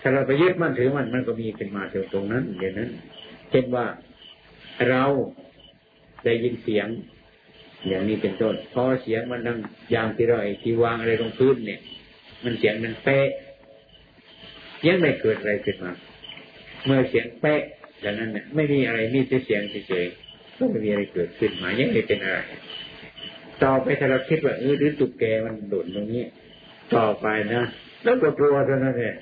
[0.00, 2.90] ถ้าเราไปยึดมั่นถือมันมันก็มีเป็นมาถึงตรงนั้นอย่างนั้น
[3.50, 3.86] เช่นว่า
[4.88, 5.04] เรา
[6.24, 6.88] ได้ยินเสียง
[7.88, 9.58] อย่างนี้เป็นต้นพอเสียงมันดัง
[9.92, 11.80] อย่างที่เราไอ้ที่วางอะไรลงพื้นเนี่ย
[12.44, 13.28] มันเสียงมันเป๊ะ
[14.86, 15.92] ยังไม่เกิดอะไรขึ้นมา
[16.84, 17.60] เมื่อเสียงเป๊ะ
[18.00, 20.25] อย่างนั้นเนี่ยไม่มีอะไรมีแต่เสียงเฉยๆ
[20.58, 22.38] ก็ไม่มีอะไรเกิดขึ้นมายังไม่เป็นอะไร
[23.62, 26.22] ต่อไปถ้าเราคิดว่าเออหรือตุกแกมันโดดตรงนี้
[26.94, 27.62] ต่อไปนะ
[28.04, 29.16] แล้วก็กลัวเท่านั้นเอง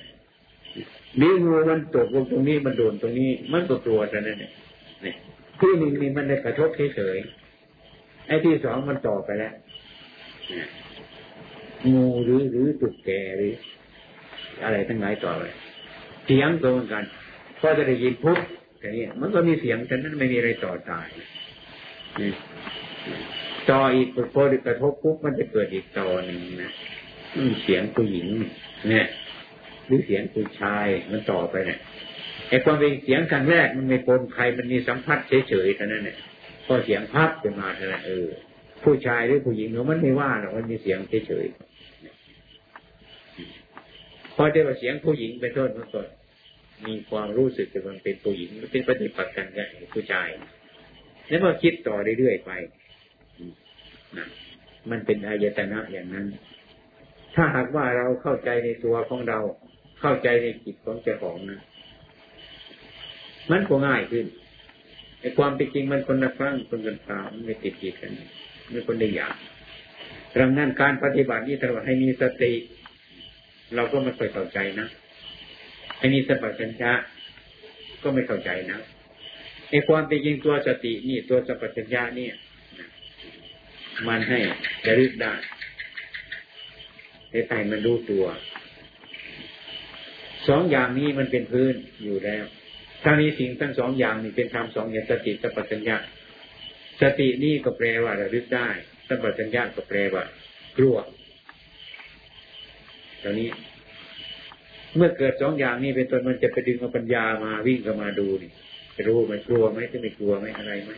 [1.21, 4.53] นี่งูมันตกลงตรงนี้มันโดนตรงนี้ มันก็กลัวเท่านั้นเอง
[5.05, 5.13] นี่
[5.59, 9.53] ที่หนึ่งนี่มันได้กระทบเฉยๆไอ้ที่สองมันต่อไปแล้ว
[11.93, 13.53] งูหรือหรือตุกแกหรือ
[14.63, 15.43] อะไรทั้งหลายต่อไป
[16.25, 17.03] เสียงตัวเหมือนกัน
[17.59, 18.39] พอจะได้ยินปุ๊บ
[18.85, 21.07] แต่นี้มันก็มีเสียงแต่นั้นไม่มีอะไรต่อตาย
[23.69, 26.71] ต่ออีกพอกระทบปุ๊บมันจะเกิดอีกต่อหนึ่งนะ
[27.63, 28.27] เสียงผู้หญิง
[28.89, 29.07] เนี่ย
[29.85, 31.79] หรือเสียงผู้ชายมันต่อไปเนี่ย
[32.49, 35.19] ไอ้ความเป็นเสียงครั้งแรกมันไม่ปนใครมันมีสัมผัส
[35.49, 36.17] เฉยๆเท่านั้นเนี่ย
[36.65, 38.27] พอเสียงพับขึ้นมาเท่านั้นเออ
[38.83, 46.01] ผู้ชายหรือผู้หญิงเนาะมันไม่ว่าหรอกมันมีเสียงเฉยๆพอได้ว่าเสียงผู้หญิงเป็นต้นมันก็
[46.87, 50.29] มีความรู้สึกว่ามันเป็นผู้หญิงมันเป็นปฏิปักษ์กันกับผู้ชาย
[51.29, 52.51] แล้วก็คิดต่อเรื่อยๆไป
[54.17, 54.27] นะ
[54.91, 56.27] มันเป็นอายตนะอย่างนั้น
[57.35, 59.39] ถ้าหากว่าเราเข้าใจในตัวของเรา
[60.01, 61.61] เข้าใจในจิตของเจ้าของนะ
[63.51, 64.25] มันก็ง่ายขึ้น
[65.21, 68.11] ไอ้ความเป็นจริงมันคนละครั้งคนกันตามไม่ติดติดกัน
[68.69, 69.35] ไม่คนได้อย่าง
[70.39, 72.53] ดังนั้นการปฏิบัตินี้ตลอดให้มีสติ
[73.75, 74.87] เราก็ไม่ค่อยเข้าใจนะ
[76.05, 76.93] ให้มีสติปัญญา
[78.03, 78.79] ก็ไม่เข้าใจนะ
[79.69, 82.33] ไอ้ความเป็นจริงตัวสตินี่ตัวสัพพัญญาเนี่ย
[84.07, 84.39] มันให้
[84.85, 85.33] จะรึกได้
[87.29, 88.25] แต่ใจมันรู้ตัว
[90.47, 92.45] สองอย่างนี้มันเป็นพื้นอยู่แล้ว
[93.03, 95.97] ถ้านี้สิ่งทั้งสองอย่างนี้เป็นธรรมสองอย่างสติสัพพัญญา
[97.01, 98.69] สตินี่ก็แปลว่าระลึกได้
[99.07, 100.23] สัพพัญญาก็แปลว่า
[100.77, 100.97] กลัว
[103.23, 103.49] ตอนนี้
[104.95, 108.51] เมื่อเกิดสองอย่างนี้เป็นต้นมันจะไปดึงเอาปัญญามาวิ่งเข้ามาดูนี่
[108.95, 110.91] จะรู้มันกลัวไหมจะไม่กลัวไหมอะไรไหม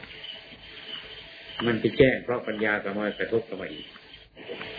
[1.68, 3.86] มันจะแจ้งเพราะปัญญากมากระทบกับมาอีก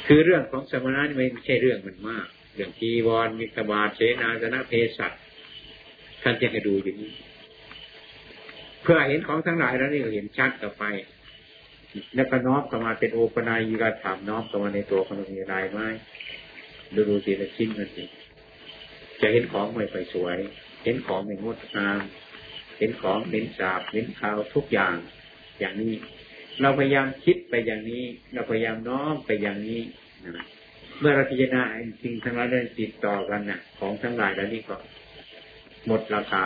[0.07, 5.12] คือเรื่องของสมณะนี่ไม่ใช่เรื่องมันมากเรื่องจีวรมีกบาดเสนาสนะเพศัต
[6.22, 7.12] ท่านจะให้ดูอย่างนี้
[8.83, 10.85] เพื่อเห็นของทั้งหลายแล้วนี่เห็นชัดต่อไป
[12.14, 15.87] แล้วก็น้อมเข้ามาเป็นโอปนายกาถามน้อมเข้ามาในตัวคนมีลายไม้
[16.94, 18.04] ดูดูสิละชิ้นกันสิ
[19.20, 20.37] จะเห็นของไม่ไปสวย
[20.85, 22.00] เห็นของไม่งดงาม
[22.78, 24.94] เห็นของเห็นสาบเห็นขาวทุกอย่าง
[25.59, 25.94] อย่างนี้
[26.61, 28.04] เราพยายามคิดไปอย่างนี้
[28.35, 29.83] เราพยายามน้อมไปอย่างนี้
[30.24, 30.46] นะ
[31.00, 31.62] เมื่อเราพิจารณา
[32.02, 34.76] สิ่งทั้งหลายเดิติดต่อกันนะ่ะ ของทั้งหลายแล้วนี่ก็
[35.87, 36.44] หมดราคา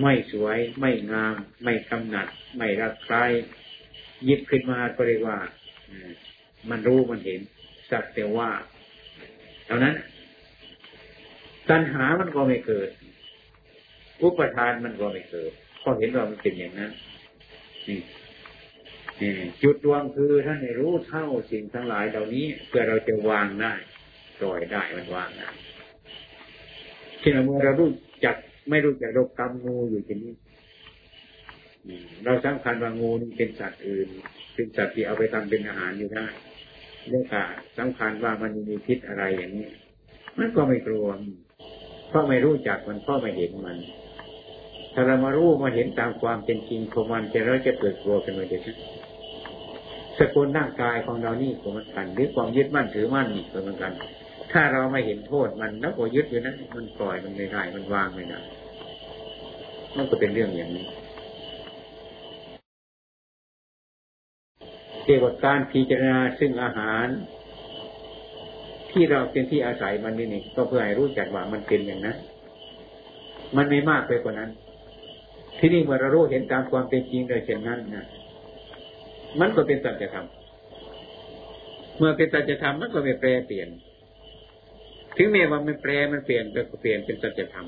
[0.00, 3.16] ไม่สวย ไม่งาม ไม่กำหนัด ไม่รักใคร
[4.28, 5.38] ยิบขึ้นมาก็เรียกว่า
[6.70, 7.40] มันรู้มันเห็น
[7.90, 8.50] สักแต่ว่า
[9.66, 9.94] เท่านั้น
[11.68, 12.88] ตัณหามันก็ไม่เกิด
[14.22, 16.90] อุปทานมันก็ไม่เกิดเพราะเห็นว่ามันเป็นอย่างนั้น
[17.88, 19.30] นี่
[19.62, 23.74] จุดดวงคือท่านให้รู้เท่าสิ่งทั้งหลายเหล่านี้ เพื่อเราจะวางได้
[24.38, 25.50] ปล่อยได้มันวางได้
[27.20, 27.90] เช่นเมื่อเรารู้
[28.24, 28.36] จัก
[28.70, 30.32] ไม่รู้จักรคกรรมงูอยู่ที่นี้
[32.24, 34.08] เราสำคัญว่างูนี่เป็นสัตว์อื่น
[34.54, 36.26] เป็นสัตว์ที่เอาไปทำเป็นอาหารอยู่ได้
[37.08, 39.68] เรื่องการสำคัญว่ามันมีพิษอะไรอย่างนี้
[40.38, 41.06] มันก็ไม่กลัว
[42.10, 43.76] เพราะไม่รู้จักมันเพราะไม่เห็นมัน
[44.94, 48.62] ถ้าเรามารู้มาเห็นตามความเป็นจริงของมันจะเราจะเกิดกลัวกันมาเดี๋ยว
[50.18, 53.92] สกุลร่างกายของเรานี่ก็มันกันหรือความยึดมั่นถือมั่นนี่ก็เหมือนกัน
[54.52, 58.40] ถ้าเราไม่เห็นโทษมันแล้วก็ยึดอยู่นั้นมันปล่อยมันไม่ได้มันวางไม่ได้
[59.96, 60.86] มันก็เป็นเรื่องอย่างนี้
[65.04, 67.06] เกี่ยวกับการพิจารณาซึ่งอาหาร
[68.90, 72.16] ที่เราเป็นที่อาศัยมันนี่นี่ก็เพื่อให้รู้จักว่ามันเป็นอย่างนั้น
[73.56, 74.50] มันไม่มากไปกว่านั้น
[75.58, 78.06] ที่นี่เมื่อเรารู้เห็นตามความเป็นจริงโดยเช่นนั้นนะ
[79.40, 80.26] มันก็เป็นสัจธรรม
[81.98, 83.68] เมื่อเป็นสัจธรรมมันก็ไม่แปรเปลี่ยน
[85.16, 87.66] ถึงแม้ว่ามันแปรมันเปลี่ยนก็เปลี่ยนเป็นสัจธรรม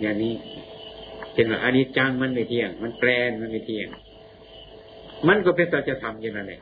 [0.00, 0.34] อย่างนี้
[1.32, 3.08] เช่นว่าอันิจจังมันไม่เที่ยง มันแปร
[3.40, 3.88] มันไม่เที่ยง
[5.28, 6.60] มันก็เป็นสัจธรรมอย่างนั้นเอง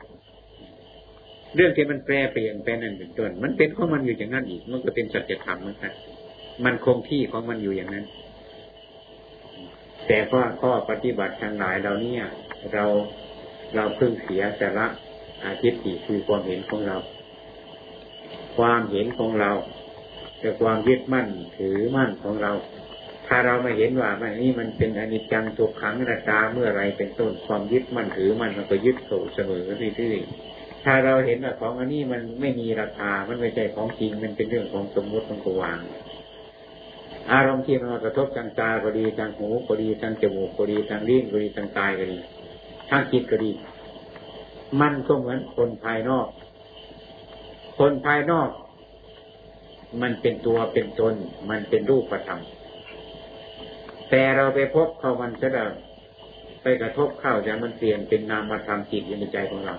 [1.55, 5.93] เรื่องที่มันแปรเปลี่ยนไปนั่นเป็นต้นมันเป็นของมันอยู่อย่างนั้นอีก มันก็เป็นสัจธรรมเหมือนกัน
[6.65, 8.05] มันคงที่ของมันอยู่อย่างนั้น
[10.07, 12.23] แต่ว่าข้อปฏิบัติทางหลายเราเนี่ย
[12.73, 12.85] เรา
[13.75, 14.87] เราเพิ่งเสียสาระ
[15.45, 16.97] อาทิตย์ที่คือความเห็นของเรา
[18.57, 19.51] ความเห็นของเรา
[20.39, 22.51] แต่ความยึดมั่นถือมั่นของเรา
[23.27, 30.13] ถ้าเราไม่เห็นว่ามันนี่มันเป็นอนิจจังทุกขังนาตาเมื่อไรเป็นต้นความยึดมั่นถือมั่นมันก็ยึดโเสมอที่ที่
[30.83, 35.79] ถ้าเราเห็นว่าของอันนี้มันไม่มีราคา มันไม่ใช่ของจริง มันเป็นเรื่องของสมมติมันก็วาง
[37.31, 42.17] อารมณ์ที่มันกระทบทางตาก็ดีทางหูก็ดีทางจมูกก็ดีทางลิ้นก็ดีทางกายก็ดี
[42.89, 43.51] ทางจิตก็ดี
[44.81, 46.27] มันก็เหมือนคนภายนอก
[47.77, 48.49] คนภายนอก
[50.01, 51.13] มันเป็นตัวเป็นตน
[51.49, 52.39] มันเป็นรูปธรรม
[54.09, 55.63] แต่เราไปพบเขามันจะได้
[56.61, 59.75] ไปกระทบเข้าจะมันเปลี่ยนเป็นนามธรรมจิตอยู่ในใจของเรา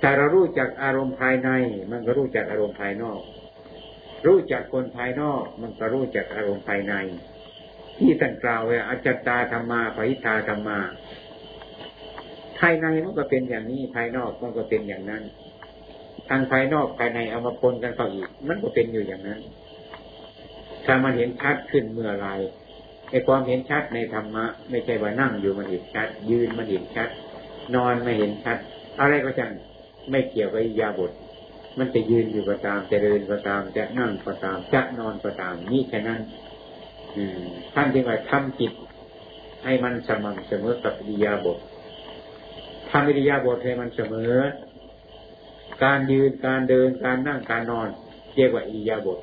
[0.00, 1.50] แต่เรารู้จักอารมณ์ภายใน
[1.90, 3.20] มันก็รู้จักอารมณ์ภายนอก
[4.26, 6.94] รู้จักคนภายนอก มันก็รู้จักอารมณ์ภายใน
[7.98, 10.78] ที่ท่านกล่าวว่าอาจตาธรรมาภิทาธรรมา
[12.58, 15.22] ภายในมันก็เป็นอย่างนี้ภายนอกมันก็เป็นอย่างนั้น
[16.28, 19.40] ทางภายนอกภายในเอามาปนกันเข้าอีก มันก็เป็นอยู่อย่างนั้น
[20.86, 22.28] ถ้ามันเห็นชัดขึ้นเมื่อไร
[23.10, 27.08] ไอ้ความเห็นชัดในธรรมะ ไม่ใช่ว่านั่งอยู่มันเห็นชัด ยืนมันเห็นชัด
[27.74, 28.58] นอนไม่เห็นชัด
[29.00, 29.52] อะไรก็จัง
[30.10, 31.12] ไม่เกี่ยวกับยาบท
[31.78, 36.20] มันจะยืนอยู่ก็ตามจะเดินก็ตาม จะนั่งก็ตาม จะนอนก็ตาม นี่แค่นั้น
[37.74, 38.72] ท่านจึงว่าทำจิต
[39.64, 41.58] ให้มันสม่ำเสมอกับอิยาบท
[42.90, 44.34] ทำวิริยาบทให้มันเสมอ
[45.84, 47.88] การยืนการเดินการนั่งการนอน
[48.36, 49.18] เรียกว่าอิยาบถ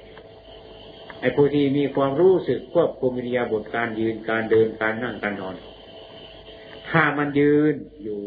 [1.20, 5.56] ไอ้ผู้ที่มีความรู้สึกควบคุมวิริยาบถการยืนการเดินการนั่งการนอน
[6.90, 8.22] ถ้ามันยืนอยู่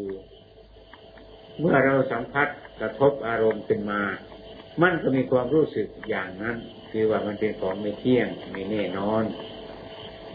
[1.60, 2.48] เมื่อเราสัมผัส
[2.80, 4.02] กระทบอารมณ์ขึ้นมา
[4.82, 6.56] มันก็มีความรู้สึกอย่างนั้น
[6.90, 9.24] คือว่ามันเป็นของไม่เที่ยงไม่แน่นอน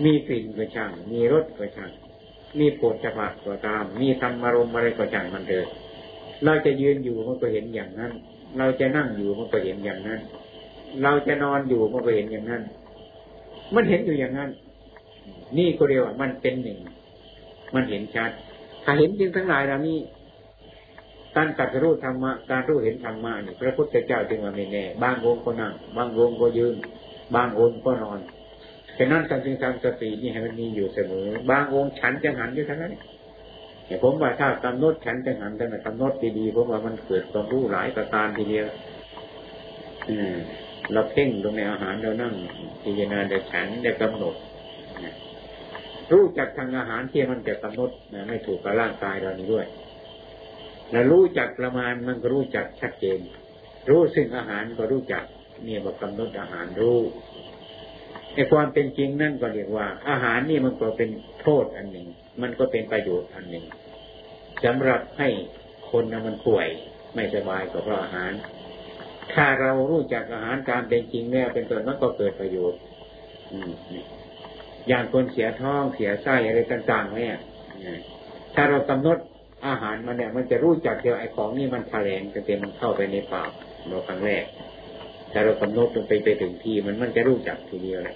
[0.03, 1.91] มีกลิ่นก็ช่าง มีรสก็ช่าง
[2.59, 5.67] มีโพธภะก็ตาม มีธรรมารมอะไรก็จังมันเดิน
[6.45, 8.11] เราจะยืนอยู่มันก็เห็นอย่างนั้น
[8.57, 10.19] เราจะนั่งอยู่มันก็เห็นอย่างนั้น
[11.03, 12.61] เราจะนอนอยู่มันก็เห็นอย่างนั้น
[13.75, 14.49] มันเห็นอยู่อย่างนั้น
[15.57, 16.79] นี่ก็เรียกว่ามันเป็นหนึ่ง
[17.75, 18.31] มันเห็นชัด
[18.83, 19.97] ถ้าเห็นจริงทั้งหลายเหล่านี้
[21.35, 26.75] การตัดรู้ธรรมะการรู้เห็นธรรมะนี่พระพุทธเจ้าจึงว่าไม่แน่บางองค์ก็นั่งบางองค์ก็ยืน
[27.35, 28.19] บางองค์ก็นอน
[28.97, 32.93] ฉะนั้นการจึงทำสตินี่ให้มันมีอยู่เสมอ บางองค์ฉันจะหันอยู่ทั้งนั้น
[33.85, 38.67] แต่ผมว่าถ้ากำหนดฉันจะหันแต่กำหนดดีๆผมว่ามันเกิดความรู้หลายประการทีเดียว
[40.09, 40.33] อืม
[40.93, 42.33] เราเพ่งตรงในอาหารเรานั่ง
[42.83, 44.35] พิจารณาแต่ฉันได้กำหนด
[46.11, 49.65] รู้จักทางอาหารที่มันจะกำหนดนะไม่ถูกกับร่างกายเรานี้ด้วย
[50.91, 53.19] แล้วรู้จักประมาณมันก็รู้จักชัดเจน
[53.89, 55.23] รู้ซึ่งอาหารก็รู้จัก
[55.63, 56.99] เนี่ยว่ากำหนดอาหารรู้
[58.33, 61.09] ในความเป็นจริงนั่นก็เรียกว่า อาหารนี่มันก็เป็น
[61.41, 62.07] โทษอันหนึ่ง
[62.41, 63.65] มันก็เป็นประโยชน์อันหนึ่ง
[64.65, 65.29] สำหรับให้
[65.91, 66.67] คนนะมันป่วย
[67.13, 68.31] ไม่สบายก็เพราะอาหาร
[69.33, 72.79] ถ้าเรารู้จักอาหารการเป็นจริงแล้วเป็นต้นมันก็เกิดประโยชน์
[73.51, 73.71] อืม
[74.87, 77.37] อย่างคนเสียท้องเสียไส้อะไรต่างๆเนี่ย
[78.55, 79.17] ถ้าเรากำหนด
[79.67, 83.51] อาหารมันเนี่ยมันจะรู้จักเดียวไอ้ของนี่มันแถลงแต่มันเข้าไปในปาก
[83.87, 84.45] เราครั้งแรก
[85.31, 88.15] ถ้าเรากำหนดลงไปไปถึงที่มันมันจะรู้จักทีเดียวเลย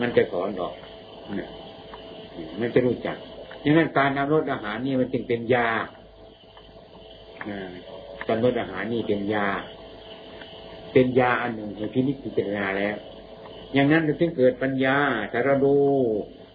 [0.00, 0.74] มันจะถอนออก
[1.36, 1.50] เนี่ย
[2.60, 3.16] มันจะรู้จัก
[3.62, 5.68] ดังนั้นการนำรสอาหารนี่มันจึงเป็นยา
[8.28, 9.48] การลดอาหารนี่เป็นยา
[10.92, 12.96] เป็นยาอันหนึ่งในพินิจพิจารณาแล้ว
[13.72, 14.96] อย่างนั้นจึงเกิดปัญญา
[15.32, 15.74] ถ้าเราดู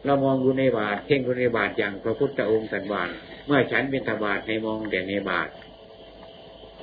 [0.06, 3.10] เรามองดูในบาทเพ่งดูในบาทอย่างพระพุทธองค์สันวาน
[3.46, 5.50] เมื่อฉันเป็นธบาทให้มองแต่ในบาท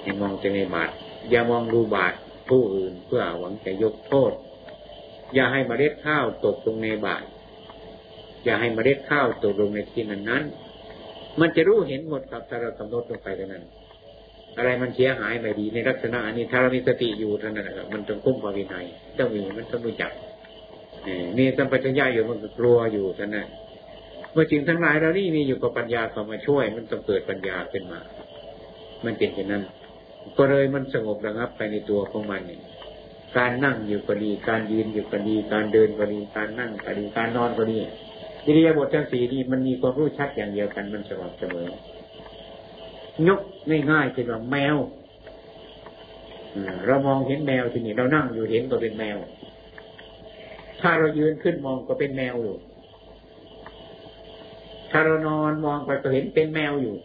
[0.03, 0.91] ให้มองแต่ในบาท
[1.31, 2.15] อย่ามองดูบาท
[2.49, 4.33] ผู้อื่นเพื่อหวังจะยกโทษ
[5.35, 7.25] อย่าให้มเมล็ดข้าวตกลงในบาท
[8.45, 10.43] อย่าให้มเมล็ดข้าวตกลงในที่นั้นนั้น
[11.41, 13.65] มันจะรู้เห็นหมดครับถ้าเรากำหนดลงไปแต่นั้น
[14.57, 18.85] อะไรมันเสียหายไม่ดีในลักษณะอันนี้ถ้าเรามีสติอยู่เท่านั้นนะครับมันต้องคุ้มภาวินัย
[19.19, 20.13] ต้องมีมันต้องรู้จัก
[21.39, 23.47] มีสัมปชัญญะอยู่มันก็กลัวอยู่ท่านนั้น
[24.33, 28.01] เมื่อจริงทั้งหลายเรานี่มีอยู่กับปัญญาเข้ามาช่วย มันต้องเกิดปัญญาขึ้นมา
[29.05, 29.63] มันเป็นอย่างนั้น
[30.39, 32.61] ก็เลยมันสงบระงับไปในตัวของมันเนี่ย
[33.37, 37.79] การนั่งอยู่ก็ดี การยืนอยู่ก็ดี การเดินก็ดี การนั่งก็ดี การนอนก็ดี
[38.47, 41.69] อิริยาบถทั้งสี่นี้มันมีความรู้ชัดอย่างเดียวกัน มันสม่ำเสมอ
[43.29, 43.41] ยก
[43.91, 44.77] ง่ายๆคือว่าแมว
[46.87, 49.19] เรามองเห็นแมวที่นี้เรานั่งอยู่เห็นก็เป็นแมว
[50.81, 52.57] ถ้าเรายืนขึ้นมองก็เป็นแมวอยู่
[54.91, 56.97] ถ้าเรานอนมองไปก็เห็นเป็นแมวอยู่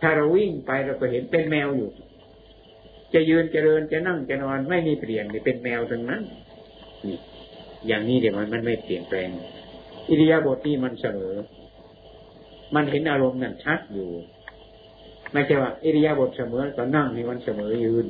[0.00, 1.90] ถ้าเราวิ่งไปเราก็เห็นเป็นแมวอยู่
[3.14, 6.22] จะยืนจะเดินจะนั่งจะนอนไม่มีเปลี่ยนเป็นแมวทั้งนั้น
[7.06, 7.18] นี่
[7.86, 9.28] อย่างนี้เดี๋ยวมันมันไม่เปลี่ยนแปลง
[10.08, 11.34] อิริยาบถที่มันเสมอ
[12.74, 14.08] มันเห็นอารมณ์นั่นชัดอยู่
[15.32, 18.06] ไม่ใช่ว่าอิริยาบถเสมอก็นั่งให้มันเสมอยืน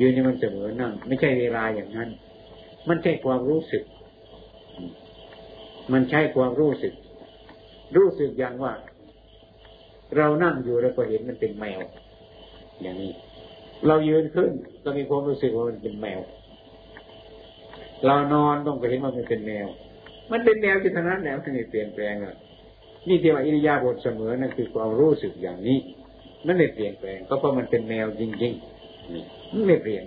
[0.00, 2.08] ยืนให้มันเสมอนั่ง ไม่ใช่เวลาอย่างนั้น
[2.88, 3.84] มันใช่ความรู้สึก
[5.92, 6.94] มันใช่ความรู้สึก
[7.96, 8.72] รู้สึกอย่างว่า
[10.16, 11.80] เรานั่งอยู่แล้วก็เห็นมันเป็นแมว
[12.82, 13.12] อย่างนี้
[13.86, 14.50] เรายืนขึ้น
[14.84, 16.20] ก็มีความรู้สึกว่ามันเป็นแมว
[18.06, 19.66] เรานอนต้องก็เห็นว่ามันเป็นแมว
[20.32, 22.34] มันเป็นแมวที่เทนั้นแล้วที่เปลี่ยนแปลงอะ
[23.08, 25.78] นี่เที่ว่าอิริยาบถเสมอนั่นคือความรู้สึกอย่างนี้
[26.46, 30.04] มันไม่เปลี่ยนแปลงก็เพราะมันเป็นแมวจริงๆนี่มันไม่เปลี่ยน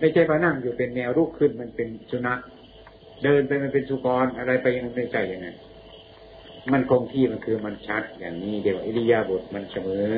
[0.00, 2.40] ไม่ใช่พอนั่งอยู่เป็นแมวลุกขึ้นมันเป็นสุนัข
[3.24, 5.56] เดินไปมันเป็นสุกรอะไรไปยังไม่ใช่อย่างนั้น
[6.72, 10.10] มันคงที่มันคือมันชัดอย่างนี้เดี๋ยวอิริยาบถมันเสมอ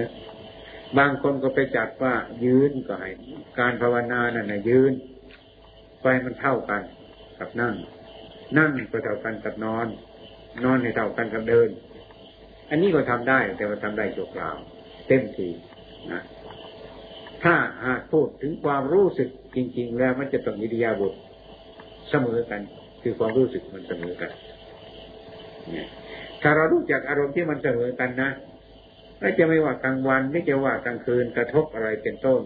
[0.99, 2.14] บางคนก็ไปจัดว่า
[2.45, 3.11] ยืนก็ให้
[3.59, 4.92] การภาวนานั่นนะยืน
[6.03, 6.83] ไปมันเท่ากัน
[7.38, 7.75] กับนั่ง
[8.59, 9.87] นั่งก็เท่ากันกับนอน
[10.64, 11.68] นอนให้เท่ากันกับเดิน
[12.71, 14.57] อันนี้ก็ทำได้แต่ว่าทำได้โจกล่าว
[15.07, 15.49] เต็มที
[16.12, 16.23] นะ
[17.44, 21.12] ถ้าหากพูดถึงความรู้สึกจริง ๆ แล้วมันจะต้องอิริยาบถ
[22.11, 22.61] เสมอกัน
[23.02, 24.31] คือความรู้สึกมันเสมอกัน
[25.70, 25.88] เนี่ย
[26.42, 28.31] ถ้าเรารู้จักอารมณ์ที่มันเสมอกันนะ
[29.18, 32.40] ไม่จะไม่ว่ากลางวันไม่จะว่ากลางคืนกระทบอะไรเป็นต้น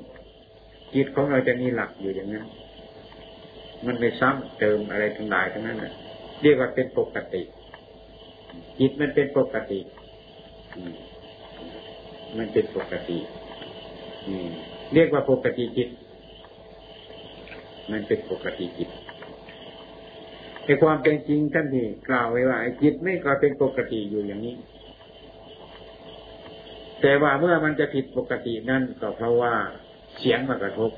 [0.95, 2.47] จิตของเราจะมีหลักอยู่อย่างนั้น
[3.87, 5.93] มันไม่ซ้ำเติมอะไรทั้งหลายทั้งนั้นนะ
[6.43, 7.43] เรียกว่าเป็นปกติ
[8.79, 9.81] จิตมันเป็นปกติ
[12.39, 13.19] มันเป็นปกติ
[14.95, 15.89] เรียกว่าปกติจิต
[17.91, 18.91] มันเป็นปกติจิต
[20.65, 24.57] ในความเป็นจริงท่านที่กล่าวไว้ว่าจิตไม่ก็เป็นปกติอยู่อย่างนี้
[27.01, 29.55] แต่ว่าเมื่อมันจะผิดปกตินั่นก็เพราะว่า
[30.19, 30.91] เสียงมากระทบ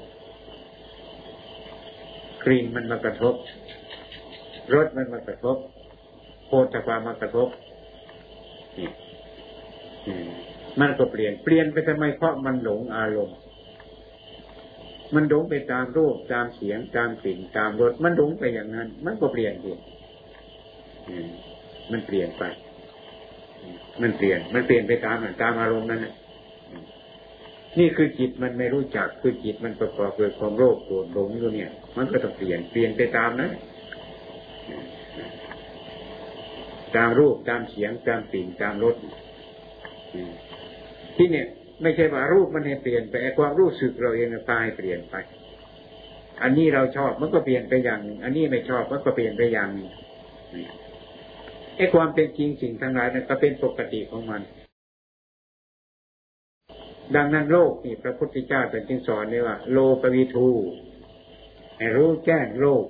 [2.44, 3.34] กลิ่นมันมากระทบ
[4.74, 5.56] รสมันมากระทบ
[6.46, 7.48] โพธความมากระทบ
[8.78, 8.88] นี่
[10.80, 13.36] มันก็เปลี่ยนเปลี่ยนไปทำไมเพราะมันหลงอารมณ์
[15.14, 19.78] มันหลงไปตามรูปตามเสียงตามกลิ่นตามรสมันหลงไปอย่างนั้น มันก็เปลี่ยนเอง
[21.92, 22.44] มันเปลี่ยนไป
[24.02, 26.06] มันเปลี่ยน มันเปลี่ยนไปตามตามอารมณ์นั้น
[27.78, 33.52] นี่คือจิตมันไม่รู้จักคือจิตมันประกอบด้วยความโลภโกรธหลงอยู่เนี่ย มันก็ต้องเปลี่ยนเปลี่ยนไปตามนั้น
[36.96, 38.96] ตามรูปตามเสียงตามสิ่งตามรส
[41.16, 41.46] ที่เนี่ย
[41.82, 45.14] ไม่ใช่ว่ารูปมันเปลี่ยนไปความรู้สึกเราเองตายเปลี่ยนไป
[46.42, 49.88] อันนี้เราชอบมันก็เปลี่ยนไปอย่างนึงอันนี้ไม่ชอบมันก็เปลี่ยนไปอย่างนึง
[51.76, 54.42] ไอ้ความเป็นจริงสิ่งทั้งหลายนั้นก็เป็นปกติของมัน
[57.16, 60.48] ดังนั้นโลกนี่พระพุทธเจ้าเป็นจึงสอนเลยว่า โลปวิทู
[61.76, 62.84] ให้รู้แจ้งโลก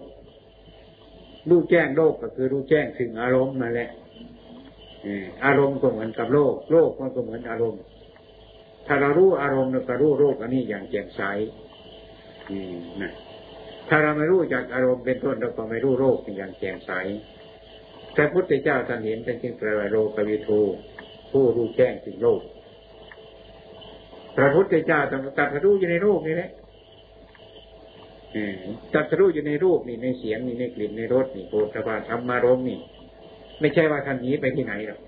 [1.48, 3.90] รู้แจ้งโลกก็คือรู้แจ้งถึงอารมณ์มาแหละ
[5.44, 7.82] อารมณ์ก็เหมือนกับโลก โลกมันก็เหมือนอารมณ์
[8.88, 11.22] ถ้าเรารู้อารมณ์เราก็รู้โลกอันนี้อย่างแจ่มใส
[13.02, 13.12] นะ
[13.88, 16.92] ถ้าเราไม่รู้จากอารมณ์เป็นต้นเราก็ไม่รู้โลกอย่างแจ่มใส
[18.14, 20.60] แต่พุทธเจ้าท่านเห็นเป็นจึงแปลว่าโลกวิทู
[21.32, 22.40] ผู้รู้แจ้งถึงโลก
[24.36, 26.50] พระพุทธเจ้าต้องตัดรู้อยู่ในโลกนี่แหละ
[28.94, 32.78] ตัดรู้อยู่ในรูปนี่ในเสียงนี่ในกลิ่นในรสนี่โกฏฐาธรรมารมนี่
[33.60, 35.00] ไม่ใช่ว่าท่านนี้ไปที่ไหนหรอก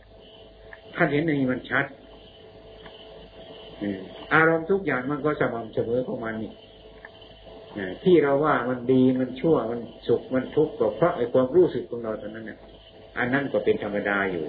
[0.96, 1.84] ท่านเห็นในมันชัด
[4.34, 6.52] อารมณ์ทุกอย่างมันก็สม่ำเสมอของมันนี่
[8.04, 12.58] ที่เราว่ามันดีมันชั่วมันสุขมันทุกข์ก็เพราะไอ้ความรู้สึกของเราตอนนั้นเนี่ย
[13.18, 14.44] อันนั้นก็เป็นธรรมดาอยู่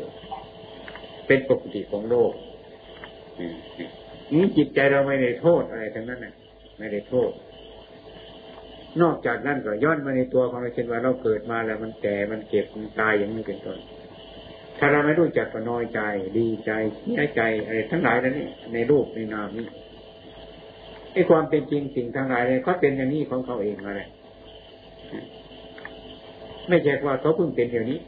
[1.27, 2.31] เป็นปกติของโลก
[4.33, 6.33] นี่จิตใจเราไม่ได้โทษอะไรทั้งนั้นน่ะ
[6.77, 7.31] ไม่ได้โทษ
[9.01, 13.77] นอกจากนั้นก็ย้อนมาในตัวของเราเช่นว่าเราเกิดมาแล้วมันแก่มันเจ็บมันตายอย่างนี้เป็นต้น
[14.83, 15.99] ถ้าเราไม่รู้จักก็น้อยใจ
[16.37, 19.67] ดีใจเสียใจอะไรทั้งหลายนั้นนี่ในรูปในนามนี้
[21.13, 24.07] ไอ้ความเป็นจริงสิ่งทั้งหลายเลยเขาเป็นอย่างนี้ของเขาเองมาเลย
[26.67, 27.99] ไม่ใช่ว่าเขาเพิ่งเป็นอย่างนี้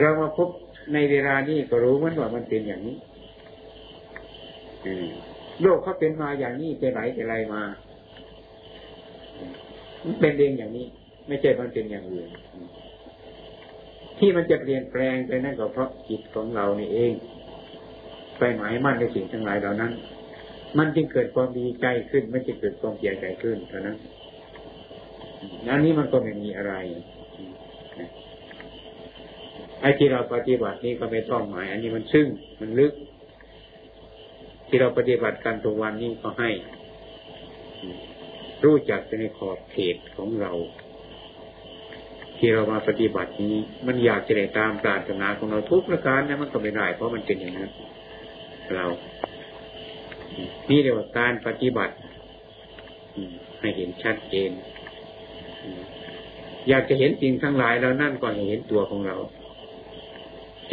[0.00, 0.48] เรามาพบ
[0.92, 2.96] ในเวลานี้ก็รู้มันว่ามันเป็นอย่างนี้
[5.62, 7.62] โลกเขาเป็นมาอย่างนี้จะไหลจะไรมา
[10.04, 10.86] มันเป็นเองอย่างนี้
[11.26, 12.28] ไม่ใช่มันเป็นอย่างอื่น
[14.20, 17.12] ที่มันจะเปลี่ยนแปลงไปนั่นก็เพราะจิตของเรานี่เอง
[18.38, 19.92] ไปหมายมั่นในสิ่งทั้งหลายเหล่านั้น
[20.78, 23.96] มันจึงเกิดความดีใจขึ้นไม่จะเกิดความเสียใจขึ้นเท่านั้น
[25.66, 26.74] นันนี้มันก็ไม่มีอะไร
[29.80, 32.26] ไอ้ที่เราปฏิบัตินี่ก็ไม่ต้องหมาย อันนี้มันซึ่ง
[32.60, 32.92] มันลึก
[34.66, 36.50] ที่เราปฏิบัติกันทุกวันนี้ก็ให้
[38.64, 40.52] รู้จักในขอบเขตของเรา
[42.40, 47.70] ที่เรามาปฏิบัตินี้ มันอยากจะได้ตามปรารถนาของเราทุกประการนะมันก็ไม่ได้เพราะมันเป็นอย่างนั้น
[48.74, 48.86] เรา
[50.70, 51.94] นี่เรียกว่าการปฏิบัติ
[53.60, 54.50] ให้เห็นชัดเจน
[56.68, 59.16] อยากจะเห็นสิ่งทั้งหลายแล้วนั่นก็ให้เห็นตัวของเรา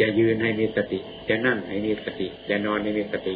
[0.00, 3.34] จะยืนให้มีสติ จะนั่งให้มีสติ จะนอนให้มีสติ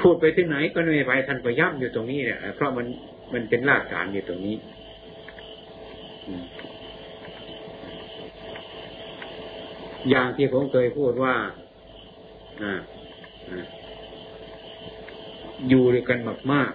[0.00, 2.86] พูดไปที่ไหนก็ไม่ไปท่านก็ย่ำอยู่ตรงนี้เนี่ยเพราะมัน
[3.32, 4.56] มันเป็นรากฐานอยู่ตรงนี้
[10.10, 11.34] อย่างที่ผมเคยพูดว่า
[15.68, 16.72] อยู่ด้วยกันมากมาก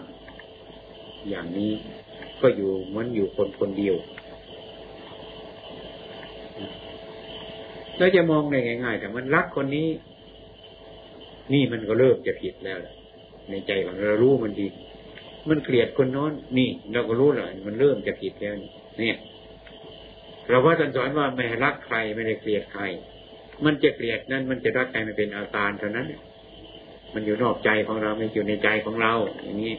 [1.30, 1.72] อย่างนี้
[2.42, 3.96] ก็อยู่เหมือนอยู่คนคนเดียว
[7.98, 9.88] แล้วจะมองได้ง่ายๆแต่มันรักคนนี้
[11.54, 12.80] นี่มันก็เริ่มจะผิดแล้ว
[13.50, 14.68] ในใจของเรารู้มันดี
[15.50, 18.54] มันเกลียดคนน้น นี่ เราก็รู้แล้วมันเริ่มจะผิดแล้ว
[19.00, 19.16] เนี่ย
[20.48, 22.84] เราว่าท่านสอนว่าไม่รักใครไม่ได้เกลียดใคร
[23.66, 26.08] มันจะเกลียดนั่นมันจะรักใครมันเป็นอาการเท่านั้น
[27.14, 29.76] มันอยู่นอกใจของเราไม่อยู่ในใจของเรา อย่างนี้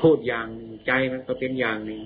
[0.00, 0.46] พูดอย่าง
[0.86, 2.00] ใจมันก็เป็นอย่างหนึ่ง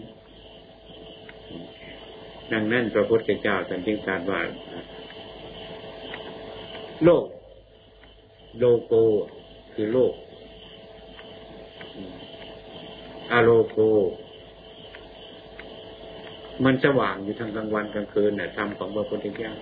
[2.52, 4.40] ดังนั้นพระพุทธเจ้าท่านจึงตรัสว่า
[7.04, 7.24] โลก
[8.58, 8.94] โลโก
[9.74, 10.14] คือโลก
[13.32, 13.78] อะโลโก
[16.64, 19.52] มันสว่างอยู่ทั้งกลางวันกลางคืนเนี่ยธรรมของพระพุทธเจ้า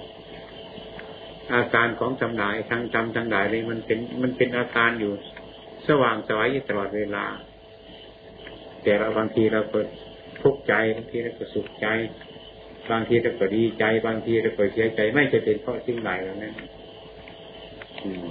[1.55, 5.13] อาการของจำหน่ายทั้งจำทั้งหลายเลยมันเป็นมันเป็นอาการอยู่
[5.89, 7.25] สว่างสวายตลอดเวลา
[8.83, 9.81] แต่เราบางทีเราก็
[10.43, 11.87] ทุกข์ใจบางทีเราก็สุขใจ
[12.91, 16.55] บางทีเราก็ดีใจ บางทีเราก็เสียใจ ไม่จะเป็นเพราะสิ่งใดแล้วนั้น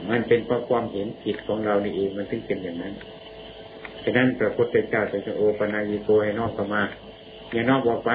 [0.09, 2.93] มันเป็นเพราะความเห็นผิดของเรานี่เองมันถึงเป็นอย่างนั้น
[4.03, 6.83] ฉะนั้นพระพุทธเจ้าจะโอปนายิโกให้น้อมเข้ามา
[7.51, 8.11] อย่านอมออกไป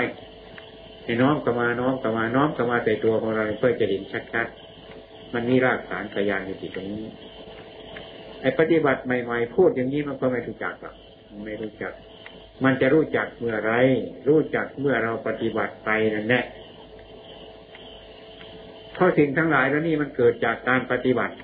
[1.09, 4.03] ให้น้อมเข้ามาน้อมเข้ามาน้อมเข้ามาใส่ตัวของเราเพื่อจะเห็น
[4.33, 7.07] ชัดๆมันมีรากฐานขยานอยู่ที่ตรงนี้
[8.41, 10.95] ไอ้ปฏิบัติใหม่ๆพูดอย่างนี้มันก็ไม่รู้จักหรอก
[11.45, 11.93] ไม่รู้จัก
[12.65, 13.73] มันจะรู้จักเมื่อไร
[14.29, 16.45] รู้จักเมื่อเราปฏิบัติไปนั่นแหละ
[18.95, 21.35] เพราะสิ่งทั้งหลายแล้วนี่มันเกิดจากการปฏิบัติ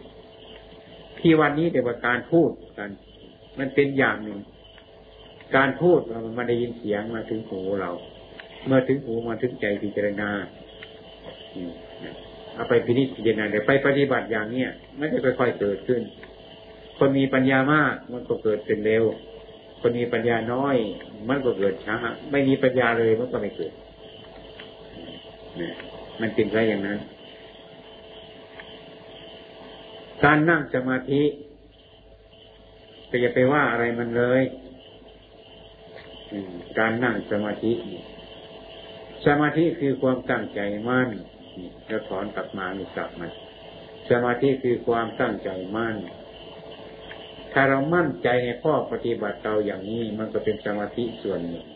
[1.20, 2.90] ที่วันนี้เดี๋ยวการพูดกัน
[3.58, 4.38] มันเป็นอย่างหนึ่ง
[5.56, 6.00] การพูด
[6.38, 7.90] มันได้ยินเสียงมาถึงหูเรา
[8.66, 10.30] เมื่อถึงหูมาถึงใจพิจารณา
[12.54, 16.02] เอาไปพินิจพิจารณาเดี๋ยวไปปฏิบัติอย่างเนี้ยไม่ได้ค่อยๆเกิดขึ้น
[16.98, 19.04] คนมีปัญญามากมันก็เกิดเป็นเร็ว
[19.80, 20.76] คนมีปัญญาน้อย
[21.28, 21.96] มันก็เกิดช้า
[22.30, 23.72] ไม่มีปัญญาเลยมันก็ไม่เกิด
[26.20, 26.98] มันเป็นไรอย่างนั้น
[30.24, 31.22] การนั่งสมาธิ
[33.10, 34.42] ก็อย่าไปว่าอะไรมันเลย
[36.78, 37.72] การนั่งสมาธิ
[39.26, 41.08] สมาธิคือความตั้งใจมั่น
[41.90, 43.28] จะถอนกลับมามีกลับมา
[44.10, 45.96] สมาธิคือความตั้งใจมั่น
[47.52, 51.66] ถ้าเรามั่นใจในข้อปฏิบัติเราอย่างนี้ มันก็เป็นสมาธิส่วนหนึ่ง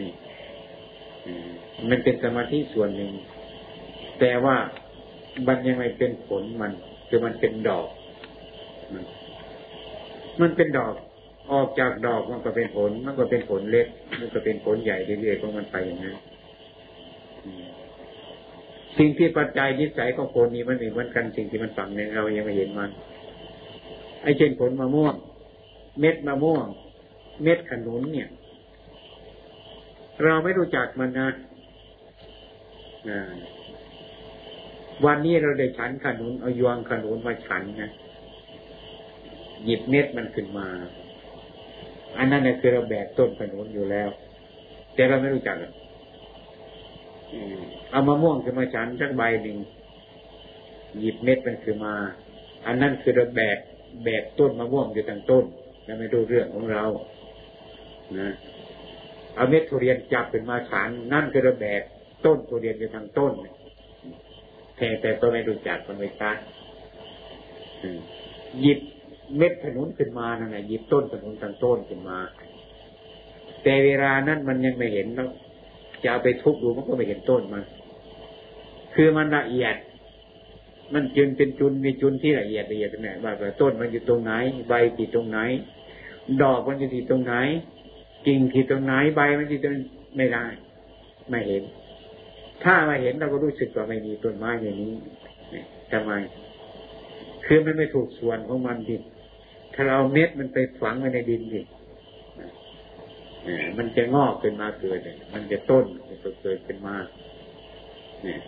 [0.00, 0.12] นี่
[1.90, 3.12] มันเป็นสมาธิส่วนหนึ่ง
[4.20, 4.56] แต่ว่า
[5.46, 6.72] มันยังไม่เป็นผลมัน
[7.08, 7.86] คือมันเป็นดอก
[10.40, 10.94] มันเป็นดอก
[11.52, 13.86] ออกจากดอกมันก็เป็นผล มันก็เป็นผลเล็ก
[14.20, 16.16] มันก็เป็นผลใหญ่เรื่อยๆของมันไปอย่างนั้น
[18.98, 22.90] สิ่งที่ปัจจัยนิสัยของคนนี้มันเหมือนกันสิ่งที่มันฝังในเรายังไม่เห็นมัน
[24.22, 25.14] ไอ้เช่นผลมะม่วง
[26.00, 26.66] เม็ดมะม่วง
[27.42, 28.28] เม็ดขนุนเนี่ย
[30.24, 31.28] เราไม่รู้จักมันนะ
[35.06, 37.90] วันนี้เราได้ฉันขนุนเอายวงขนุนมาฉันนะ
[39.64, 40.68] หยิบเม็ดมันขึ้นมา
[42.18, 44.08] อันนั้นเนี่ยคือเราแบกต้นขนุนอยู่แล้ว
[44.94, 45.56] แต่เราไม่รู้จัก
[47.90, 49.58] เอามะม่วงขึ้นมาฉันสักใบหนึ่ง
[50.98, 51.94] หยิบเม็ดมันขึ้นมา
[52.66, 53.58] อันนั้นคือเราแบก
[54.04, 55.44] แบกต้นมะม่วงอยู่ทางต้น
[55.84, 56.84] แล้วไม่รู้เรื่องของเรา
[58.18, 58.30] นะ
[59.34, 61.82] เอาเม็ดทุเรียนจับขึ้นมาฉันนั่นคือเราแบก
[62.24, 63.32] ต้นทุเรียนอยู่ทางต้น
[64.76, 66.36] แต่แต่ก็ไม่รู้จักมันไม่ชัด
[68.60, 68.80] หยิบ
[69.36, 72.18] เม็ดขนุนขึ้นมานั่นแหละหยิบต้นขนุนทางต้นขึ้นมา
[73.62, 75.28] แต่เวลานั้นมันยังไม่เห็นแล้ว
[76.02, 77.64] จะเอาไปทุบดูมันก็ไม่เห็นต้นมัน
[78.94, 79.76] คือมันละเอียด
[80.92, 84.32] มันจุนเป็นจุนมีจุนที่ละเอียดละเอียดตรงไหนว่าต้นมันอยู่ตรงไหน
[84.68, 85.38] ใบที่ตรงไหน
[86.42, 87.34] ดอกมันอยู่ที่ตรงไหน
[88.26, 89.74] กิ่งที่ตรงไหนใบมันที่ตรง
[90.16, 90.44] ไม่ได้
[91.30, 91.62] ไม่เห็น
[92.64, 94.92] ถ้ามาเห็นเราก็รู้สึกว่าไม่มีต้นไม้อย่างนี้
[95.92, 96.12] ทำไม
[97.46, 98.96] คือมันไม่ถูกส่วนของมันดิ
[99.74, 101.60] ถ้าเราเม็ดมันไปฝังไว้ในดินดิ
[103.78, 104.98] มันจะงอกขึ้นมาเกิด
[105.34, 106.96] มันจะต้นมันจะเกิดขึ้นมา
[108.22, 108.40] เนี่ย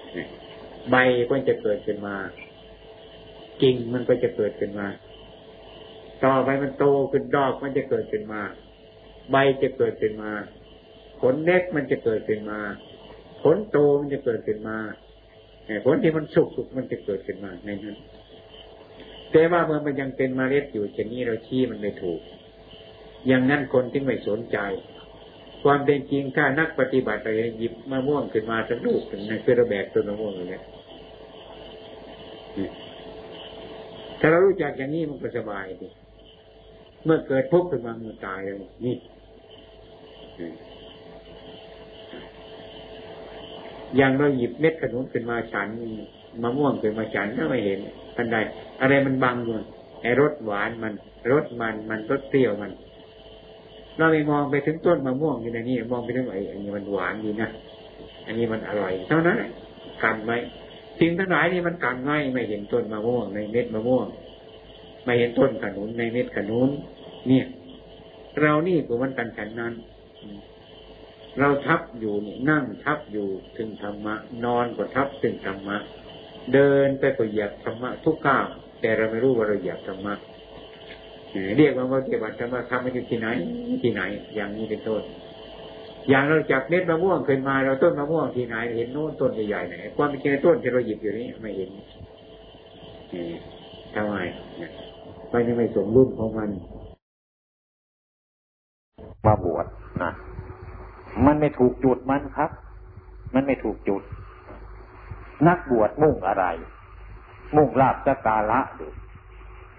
[0.91, 0.97] ใบ
[1.31, 2.17] ก็จะเกิดขึ้นมา
[3.63, 4.87] กิ่งมันก็จะเกิดขึ้นมา
[6.25, 8.43] ต่อไปมันโตขึ้นดอกมันจะเกิดขึ้นมา
[9.31, 10.33] ใบจะเกิดขึ้นมา
[11.21, 12.61] ผลเล็กมันจะเกิดขึ้นมา
[13.43, 14.79] ผลโตมันจะเกิดขึ้นมา
[15.85, 17.97] ผลที่มันสุกสุกมันจะเกิดขึ้นมาในนั้น
[19.33, 22.21] แต่ว่าเมื่อมันยังเป็นมเมล็ดอยู่เช่นนี้เราชี้มันไม่ถูก
[23.27, 24.59] อย่างนั้นคนที่ไม่สนใจ
[25.63, 27.29] ความเป็นจริงถ้านักปฏิบัติไป
[27.59, 30.61] หยิบมะม่วงขึ้นมาสักลูกหนึ่งในคือระแบบตัวมะม่วงอย่างนี้
[34.21, 35.89] ถ้าเรารู้จักอย่างนี้มันก็สบายดี
[37.05, 38.55] เมื่อเกิดทุกข์ขึ้นมามันตายเลย
[38.85, 38.97] นี่
[43.97, 45.69] อย่างเราหยิบเม็ดขนุนขึ้นมาฉัน
[46.43, 47.79] มะม่วงขึ้นมาฉันก็ไม่เห็น
[48.17, 48.37] ทันใด
[48.81, 49.55] อะไรมันบังอยู่
[50.03, 50.93] ไอ้รสหวานมัน
[51.33, 52.73] รสมันมันรสเปรี้ยวมัน
[53.97, 57.51] เราไปมองไปถึงต้นมะม่วงอยู่ในนี้มองไปถึงไอ้อันนี้มันหวานดีนะ
[58.27, 59.37] อันนี้มันอร่อยเท่านั้น
[60.03, 60.33] กันไหม
[61.01, 64.07] สิ่งทั้งหลายนี่มันกันง่ายไม่เห็นต้นมะม่วงในเม็ดมะม่วง
[65.05, 66.71] ไม่เห็นต้นขนุนในเม็ดขนุน
[67.29, 67.47] เนี่ย
[68.41, 69.75] เรานี่ก็มันกันฉันนั้น
[71.39, 75.77] เราทับอยู่นี่นั่งทับอยู่ถึงธรรมะ นอนก็ทับถึงธรรมะ
[76.53, 78.45] เดินไปก็เหยียบธรรมะทุกก้าว
[78.81, 80.15] แต่เราไม่รู้ว่าเราเหยียบธรรมะ
[81.57, 83.29] เรียกว่าว่าเกี่ยวกับธรรมะทำมันอยู่ที่ไหน
[83.83, 84.03] ที่ไหน
[84.35, 85.03] อย่างนี้เป็นต้น
[86.09, 91.71] อย่างเราจับเม็ดมะม่วงขึ้นมาเราต้นมะม่วงที่ไหนเห็นโน้นต้นใหญ่ๆไหนความเป็นจริงต้นที่เราหยิบอยู่นี้ไม่เห็น
[93.95, 94.17] ทำไม
[95.33, 96.51] มันยังไม่สมรุ่นของมัน
[99.27, 99.67] มาบวช
[100.03, 100.11] นะ
[101.27, 102.51] มันไม่ถูกจุดมันครับ
[103.35, 104.03] มันไม่ถูกจุด
[105.49, 106.45] นักบวชมุ่งอะไร
[107.57, 108.95] มุ่งลาบสการะหรือ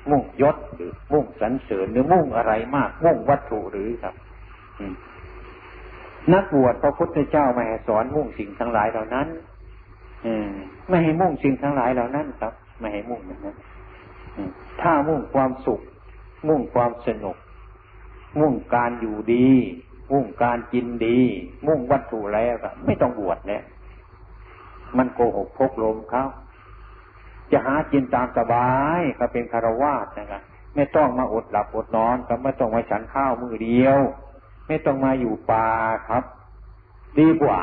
[0.09, 4.16] มุ่งยศหรือ มุ่งสรรเสริญหรือมุ่งอะไรมาก มุ่งวัตถุหรือครับ
[6.34, 9.28] นักบวชพระพุทธเจ้าไม่ให้สอนมุ่งสิ่งทั้งหลายเหล่านั้น
[10.89, 13.57] ไม่ให้มุ่งสิ่งทั้งหลายเหล่านั้นครับ ไม่ให้มุ่งอย่างนั้น
[14.82, 15.82] ถ้ามุ่งความสุข
[16.47, 17.38] มุ่งความสนุก
[18.39, 19.49] มุ่งการอยู่ดี
[20.14, 21.20] มุ่งการกินดี
[21.68, 23.64] มุ่งวัตถุแล้วก็ไม่ต้องบวชเนี่ย
[24.98, 26.26] มันโกหกพกลมเขา
[27.52, 30.41] จะหากินตามสบายก็เป็นคารวาสนะครับ
[30.76, 34.00] ไม่ต้องมาอดหลับอดนอนก็ไม่ต้องมาฉันข้าวมือเดียว
[34.68, 35.68] ไม่ต้องมาอยู่ป่า
[36.10, 36.24] ครับ
[37.20, 37.60] ดีกว่า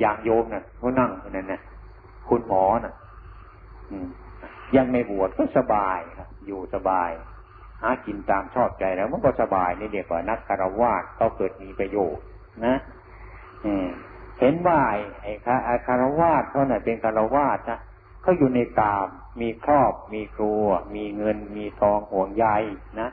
[0.00, 1.60] อย่างโยมนะ่ะเขานั่งนั่นนะ
[2.28, 2.94] คุณหมอนะ่ะ
[4.76, 7.10] ยังไม่บวชก็สบายครับอยู่สบาย
[7.82, 12.24] หากินตามชอบใจแล้วมันก็สบายนี่เดียกว่านักคารวาสเขาเกิดมีประโยชน์
[12.66, 12.74] นะ
[13.64, 13.86] อืม
[14.40, 14.78] เห็นว่า
[15.22, 17.78] ไอ้คารวาสเขาเนี่ยเป็นคารวาสนะ
[18.22, 19.08] เขาอยู่ในกาม
[19.40, 20.64] มีครอบ มีครัว
[20.94, 22.46] มีเงิน มีทองห่วงใย
[23.00, 23.08] นะ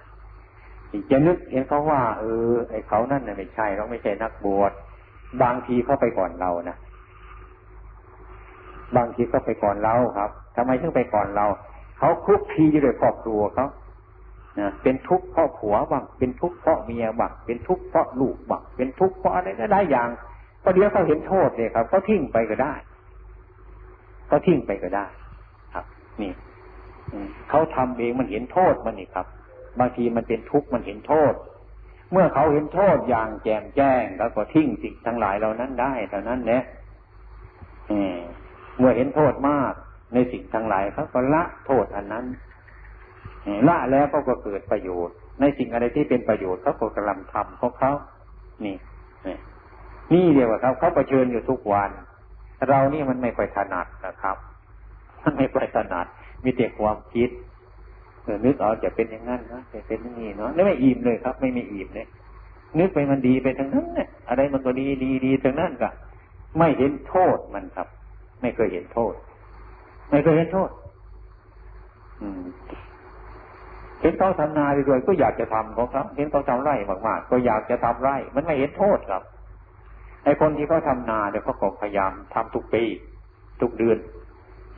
[1.12, 4.72] จะนึกเห็นเขาว่า เออ ไอ้เขานั่นน่ะไม่ใช่เราไม่ใช่นักบวช
[5.44, 6.78] บางทีเขาไปก่อนเรานะ
[8.98, 11.46] บางทีก็ไปก่อนเราครับทำไมถึงไปก่อนเรา
[12.00, 13.68] เขาคุกคีอยู่ด้วยครอบครัวเขา
[14.60, 20.10] นะเป็นทุกข์เพราะผัวบ้างเป็นทุกข์เพราะเมียบ้างเป็นทุกข์เพราะลูกบ้างเป็นทุกข์เพราะอะไรก็ได้อย่าง
[20.62, 22.74] พอเดี๋ยวเขาเห็นโทษเนี่ยครับเขาทิ้งไปก็ได้
[24.32, 25.06] ก็ทิ้งไปก็ได้
[25.74, 25.86] ครับ
[26.22, 26.32] นี่
[27.50, 29.28] เขาทำเองมันเห็นโทษมันนี่ครับ
[29.80, 31.34] บางทีมันเป็นทุกข์มันเห็นโทษ
[32.12, 36.64] เมื่อเขาเห็นโทษอย่างแจ่มแจ้ง แล้วก็ทิ้งสิ่งทั้งหลายเหล่านั้นได้เท่านั้นแหละ
[38.78, 39.74] เมื่อเห็นโทษมาก
[40.14, 42.26] ในสิ่งทั้งหลายเขาก็ละโทษอันนั้น
[43.68, 47.92] ละแล้วเขาก็เกิดประโยชน์ ในสิ่งอะไรที่เป็นประโยชน์เขาก็กำลังทำของเขา
[48.66, 48.76] นี่
[49.28, 49.38] นี่
[50.14, 51.90] นี่เดียวกับเขาเขาเผชิญอยู่ทุกวัน
[52.70, 54.38] เรานี่มันไม่ค่อยถนัดนะครับ
[55.24, 56.06] มันไม่ค่อยถนัด
[56.44, 57.30] มีแต่ความคิด
[58.24, 62.08] เออนึกเอาจะเป็นอย่างนั้นนะจะเป็นอย่างนี้เนาะไม่อิ่มเลยครับ ไม่มีอิ่มเนี่ย
[62.80, 65.90] นึกไปมันดีไปทั้งนั้นเนี่ยอะไรมันก็ดีดีดีทั้งนั้นก็
[66.58, 67.88] ไม่เห็นโทษมันครับ
[68.42, 69.14] ไม่เคยเห็นโทษ
[70.10, 70.70] ไม่เคยเห็นโทษ
[72.22, 72.44] อืม
[74.02, 76.76] เห็นเขาทำนาด้วยก็อยากจะทำของเขาเห็นเขาทำไร่
[77.08, 79.24] มากๆก็อยากจะทำไร่ มันไม่เห็นโทษครับ
[80.24, 82.84] ไอ้คนที่เขาทานาเดี๋ยวเขาก็พยายามทำทุกปี
[83.62, 83.98] ทุกเดือน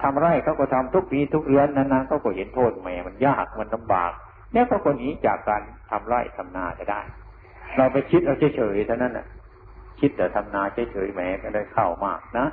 [0.02, 4.12] ทำไร่เขาก็ทำทุกปีทุกเดือนนานๆเขาก็เห็นโทษแหมมันยากมันลาบาก
[4.52, 7.02] เนี่ยเขาคนนี้จากการทำไร่ทำนาจะได้
[7.78, 9.28] เราไปคิดเอาเฉยๆเท่านั้นน่ะ
[10.00, 12.46] คิดแต่ทำนาเฉยๆแหมก็ได้เข้ามากนะ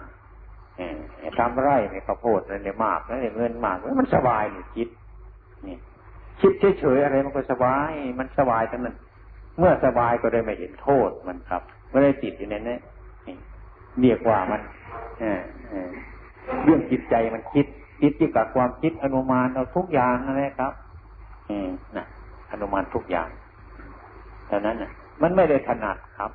[1.38, 4.88] ทำไร่ในข้าวโพดนั่นเนี่ยมากนั่นเนี่ยเงินมากแล้วมันสบายนี่คิด
[5.66, 5.76] นี่
[6.41, 8.97] คิดเฉยๆอะไรมันก็สบาย มันสบายทั้งนั้น
[9.59, 12.76] เมื่อสบายก็ได้ไม่เห็นโทษมันครับ ไม่ได้ติดอยู่ในนี้
[14.01, 14.61] เรียกว่ามัน
[16.64, 17.66] เรื่องจิตใจมันคิด
[18.01, 20.72] คิดที่กับความคิดอนุมานเอาทุกอย่างนะครับ
[21.97, 22.07] นะ
[22.51, 23.28] อนุมานทุกอย่าง
[24.47, 24.91] แต่นั้นนะ
[25.22, 26.30] มันไม่ได้ถนัดครับ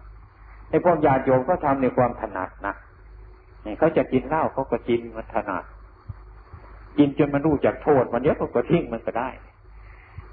[0.69, 2.75] ในพวกญาติโยมก็ทำในความถนัดนะ
[3.79, 5.63] เขาจะกินเหล้าเขาก็กินมันถนัด
[6.97, 9.29] กินจนมันรู้จักโทษมันเยอะก็ทิ้งมันก็ได้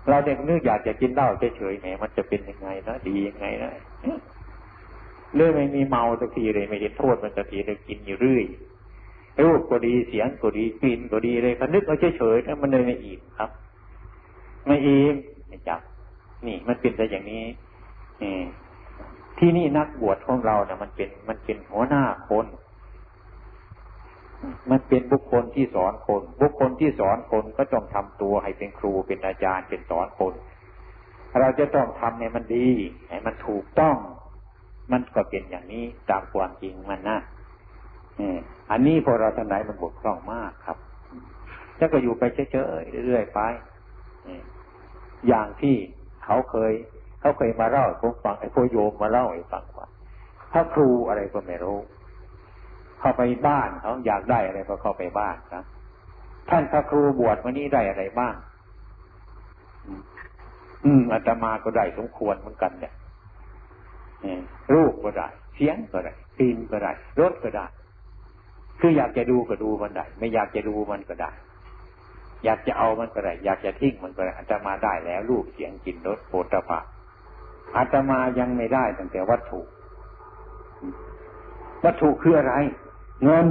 [0.08, 3.72] เราเด็กนึกอยากจะกินเหล้าเฉยๆแหมมันจะเป็นยังไงนะดียังไงนะ
[5.36, 8.44] เรื่องไม่มีเมาสักทีเลยไม่เห็นโทษมันสักทีเลยกินอยู่เรื่อย
[9.44, 13.50] รูปก็ดีเสียงก็ดีกลิ่นก็ดีเลยก็นึกเอาเฉยๆนะมันเลยไม่อิ่มครับ
[14.66, 15.14] ไม่อิ่ม
[15.48, 15.80] ไม่จับ
[16.46, 17.44] นี่มันเป็นแต่อย่างนี้
[19.38, 22.46] ที่นี่นักบวชของเราเนี่ยมันเป็นมันเป็นหัวหน้าคน
[24.70, 30.34] มันเป็นบุคคลที่สอนคน บุคคลที่สอนคนก็ต้องทำตัวให้เป็นครูเป็นอาจารย์เป็นสอนคน
[31.40, 32.68] เราจะต้องทำให้มันดี
[33.08, 33.96] ให้มันถูกต้อง
[34.92, 37.18] มันก็เป็นอย่างนี้ตามความจริงมันนะ
[38.70, 40.78] อันนี้พอเราทั้งหลายมันบกพร่องมากครับ
[41.76, 42.22] แล้วก็อยู่ไป
[42.52, 43.40] เฉยๆเรื่อยๆไป
[45.28, 45.76] อย่างที่
[46.24, 46.72] เขาเคย
[47.20, 49.88] เขาเคยมาเล่าให้ผมฟังไอ้พโยมมาเล่าให้ฟังว่า
[50.52, 51.78] ถ้าครูอะไรก็ไม่รู้
[53.00, 55.64] เข้าไปบ้านเขาอยากได้อะไรก็เข้าไปบ้านครับ
[56.50, 58.34] ท่านพระครูบวชวันนี้ได้อะไรบ้าง
[60.84, 62.94] อืมอาตมาก็ได้สมควรเหมือนกันเนี่ย
[64.74, 67.66] รูปก็ได้ เสียงก็ได้กลิ่นก็ได้รสก็ได้
[68.80, 71.30] คืออยากจะดูก็ดูมันได้ไม่อยากจะดูมันก็ได้
[72.44, 76.80] อยากจะเอามันก็ได้อยากจะทิ้งมันก็ได้อาตมาได้แล้ว รูปเสียงกลิ่นรสโผฏฐะ
[77.76, 79.60] อาตมายังไม่ได้ตั้งแต่วัตถุ
[81.84, 82.54] วัตถุคืออะไร
[83.24, 83.46] เงิน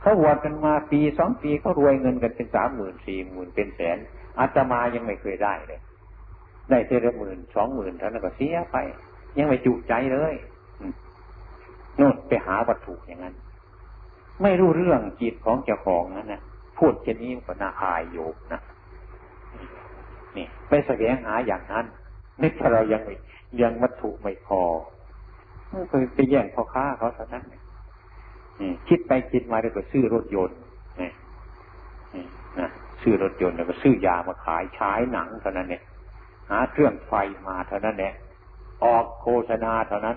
[0.00, 3.98] เขาวดกันมาปีสองปีเขารวยเงินกันเป็นสามหมื่นสี่หมื่นเป็นแสน
[4.40, 5.80] อาตมายังไม่เคยได้เลย
[6.70, 8.76] ได้เท่าหมื่นสองหมื่นเท่านั้นก็เสียไป
[9.38, 10.34] ยังไม่จุใจเลย
[12.00, 13.34] นู่นไปหาวัตถุอย่างนั้น
[14.42, 16.42] ไม่รู้เรื่องจิตของเจ้าของนั่นนะ
[16.78, 18.60] พูดเช่นนี้ก็น่าอายโยกนะ
[20.36, 21.86] นี่ไปแสวงหาอย่างนั้น
[22.40, 23.02] นี่ถ้าเรายัง
[23.60, 24.60] ยังวัตถุไม่พอ
[25.88, 27.60] เคยไปแย่งพ่อค้าเขาเท่านั้นนี่
[28.88, 30.58] คิดไปคิดมาเลยก็ซื้อรถยนต์
[31.00, 31.10] นี่
[32.58, 32.68] นะ
[33.02, 35.82] ซื้อรถยนต์แล้วก็ซื้อยามาขายฉายหนังเท่านั้นเนี่ย
[36.50, 37.12] หาเครื่องไฟ
[37.48, 38.14] มาเท่านั้นเนี่ย
[38.84, 40.16] ออกโฆษณาเท่านั้น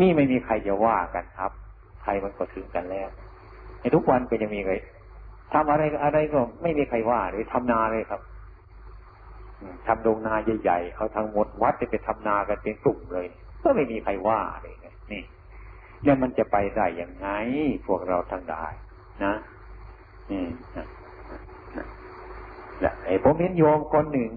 [0.00, 1.52] นี่ไม่มีใครจะว่ากันครับ
[2.02, 3.08] ใครมันก็ถึงกันแล้ว
[3.80, 4.72] ในทุกวันเป็นยังมีใคร
[5.52, 8.20] ทำอะไรอะไรก็ไม่มีใครว่าเลยทำนาเลยครับ
[9.86, 13.26] ทำโรงนาใหญ่ๆเขาทั้งหมดวัดจะไปทำนากันเป็นกลุ่มเลย
[13.62, 14.76] ก็ไม่มีใครว่าเลย
[15.12, 15.22] นี่
[16.04, 17.28] แล้วมันจะไปได้อยังไง
[17.86, 18.72] พวกเราทั้งหลาย
[19.24, 19.34] นะ
[20.30, 24.30] อืมนะไอ้ผมเห็นโยมคนหนึ่ง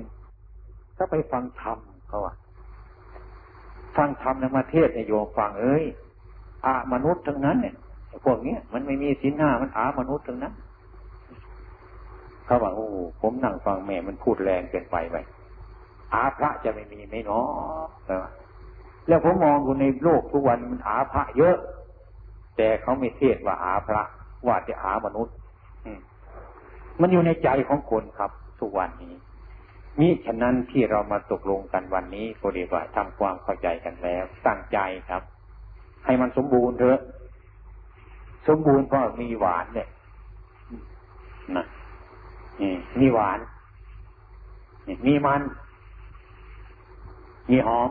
[0.98, 1.78] ก็ไปฟังธรรม
[2.08, 2.34] เขาว่า
[3.98, 5.84] ฟังธรรมในประเทศในโยมฟังเอ้ย
[6.66, 7.76] อามนุษย์ทั้งนั้นเนี่ย
[8.26, 10.54] พวกเนี้ยมันไม่มีสินห้ามันอามนุษย์ทั้งนั้น
[12.46, 12.88] เขาบอกโอ้
[13.22, 15.16] ผมนั่งฟังแม่มันพูดแรงเกินไปไป
[16.14, 17.48] อาพระจะไม่มีไม่นาะ
[19.08, 21.58] แล้วผมมองดูในโลกทุกวันมันอาพระเยอะ
[22.58, 24.02] แต่เขาไม่เทศว่าอาพระ
[24.48, 25.36] ว่าจะอามนุษย์
[27.02, 29.14] มันอยู่ในใจของคนครับทุกวันนี้
[30.00, 34.80] มิฉะนั้นที่เรามาตกลงกันวันนี้ก็เรียกว่าทำความเข้าใจกันแล้วตั้งใจ
[35.10, 35.24] ครับ
[36.06, 37.00] ให้มันสมบูรณ์เถอะ
[38.48, 39.90] สมบูรณ์ก็มีหวานเนี่ย
[41.56, 41.66] นะ
[43.00, 43.40] มีหวาน
[45.08, 45.42] มีมัน
[47.52, 47.90] มีหอม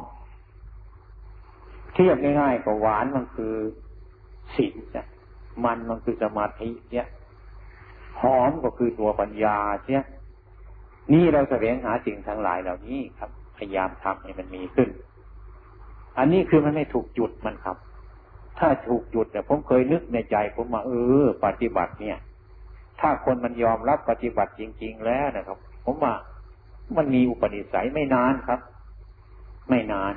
[1.94, 3.54] เทียบง่ายๆกับหวานมันคือ
[4.56, 5.02] ศีลจ้ะ
[5.64, 7.06] มันมันคือสมาธิเนี่ย
[8.20, 10.04] หอมก็คือตัวปัญญาเนี่ย
[11.12, 14.88] นี่เราแสวงหาสิ่งทั้งหลายเหล่านี้ครับ พยายามทำให้มันมีขึ้น
[16.18, 17.76] อันนี้คือมันไม่ถูกจุดมันครับ
[18.58, 20.90] ถ้าถูกจุดเนี่ยผมเคยนึกในใจผมมาเอ
[21.22, 22.18] อ ปฏิบัติเนี่ย
[23.00, 26.14] ถ้าคนมันยอมรับปฏิบัติจริง ๆ แล้วนะครับ ผมว่า
[26.96, 28.60] มันมีอุปนิสัยไม่นานครับ
[29.70, 30.14] ไม่นาน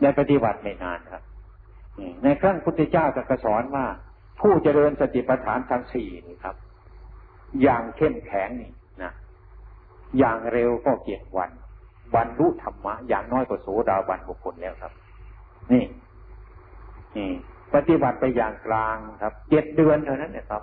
[0.00, 1.22] ได้ปฏิบัติไม่นานครับ
[2.22, 3.86] ในครั้งพุทธเจ้าจะสอนว่า
[4.40, 6.56] ผู้เจริญสติปัฏฐานทั้งสี่นี่ครับ
[7.62, 8.70] อย่างเข้มแข็งนี่
[10.18, 11.50] อย่างเร็วก็เจ็ดวัน
[12.14, 14.92] บรรลุธรรมะ อย่างน้อยก็โสดาบันบุคคลแล้วครับ
[15.72, 15.84] นี่
[17.16, 17.30] นี่
[17.74, 20.62] ปฏิบัติไปอย่างกลางครับเจ็ดเดือนเท่านั้นเนี่ยครับ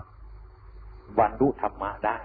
[1.20, 2.18] บรรลุธรรมะได้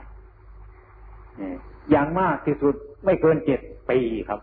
[1.90, 2.74] อย่างมากที่สุด
[3.04, 3.60] ไม่เกินเจ็ด
[3.90, 3.98] ปี
[4.28, 4.40] ครับ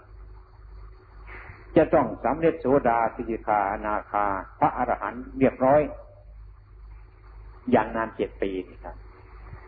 [1.77, 4.25] จะต้องสำเร็จโสดาสิกิคานาคา
[4.59, 5.81] พระอรหันต์เรียบร้อย
[7.71, 8.95] อย่างนานเจ็ดปีนี่ครับ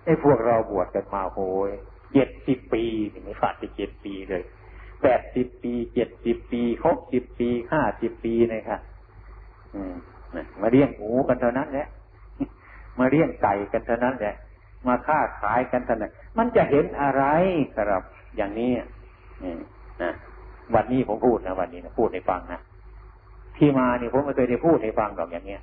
[0.05, 1.39] ไอ้พวกเราบวชกันมาโห
[1.69, 1.71] ย
[2.13, 2.83] เจ็ดสิบปี
[3.23, 4.43] ไม่ขาดไปเจ็ดปีเลย
[5.03, 8.81] แปดสิบปีเจ็ดสิบปีหกสิบปีห้าสิบปีนะครับ
[10.61, 11.87] มาเลี้ยงหมูกันเท่านั้นแหละ
[12.99, 14.35] มาเลี้ยงไก่กันเท่านั้นแหละ
[14.87, 17.23] มาค้าขายกันเท่านั้นมันจะเห็นอะไร
[17.75, 18.03] ครับ
[18.37, 18.71] อย่างนี้
[20.03, 20.11] นะ
[20.75, 22.59] วันนี้ผมพูดนะวันนี้นะพูดให้ฟังนะ
[23.57, 25.61] ที่มานี่ผมไม่เคยได้พูดให้ฟังหรอกอย่างเนี้ย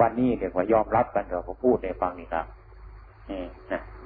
[0.00, 2.46] วันนี้เดี๋ยวยอมรับกันเราผมพูดให้ฟังนี่ครับ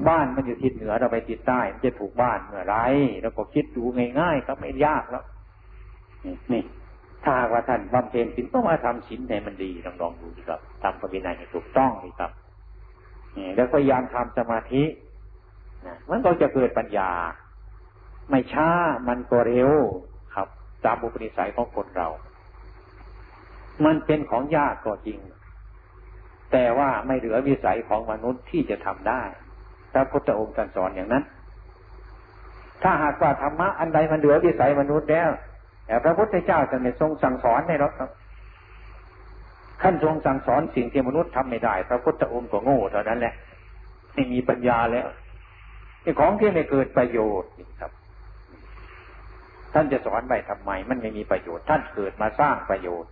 [0.08, 2.76] บ้านมันอยู่ทิศเหนือเราไปทิศใต้มันจะถูกบ้านเมื่อไร
[3.22, 3.82] เราก็คิดดู
[4.20, 5.24] ง่ายๆครับไม่ยากแล้ว
[6.52, 6.62] นี่
[7.24, 12.30] ถ้าว่าท่านบำเพ็ญศีลต้องมาทำศีลในมันดีลองลองดูครับทำปฏิบัติให้ถูกต้องนี่ครับ
[13.36, 14.82] นี่แล้วพยายามทำสมาธิ
[16.10, 17.10] มันก็จะเกิดปัญญา
[18.30, 18.68] ไม่ช้า
[19.08, 19.72] มันก็เร็ว
[20.34, 20.48] ครับ
[20.84, 22.08] ตามบุปนิสัยของคนเรา
[23.84, 25.18] มันเป็นของยากก็จริง
[26.52, 29.22] แต่ว่าไม่เหลือวิสัยของมนุษย์ที่จะทำได้
[29.92, 31.24] พระพุทธองค์ท่านสอนอย่างนั้น
[32.82, 35.30] ถ้าหากว่าธรรมะอันใดมันเหลือวิสัยมนุษย์แล้ว
[35.86, 38.10] แต่พระพุทธเจ้าจะไม่ทรงสั่งสอนในรถครับ
[39.82, 43.34] ขั้นทรงสั่งสอนสิ่งที่มนุษย์ทำไม่ได้ พระพุทธองค์ก็โง่เท่านั้นแหละ
[44.14, 45.06] ไม่มีปัญญาแล้ว
[46.20, 47.92] ของที่ไม่เกิดประโยชน์ครับ
[49.74, 53.10] ท่านจะสอนไปทำไม มันไม่มีประโยชน์ ท่านเกิดมาสร้างประโยชน์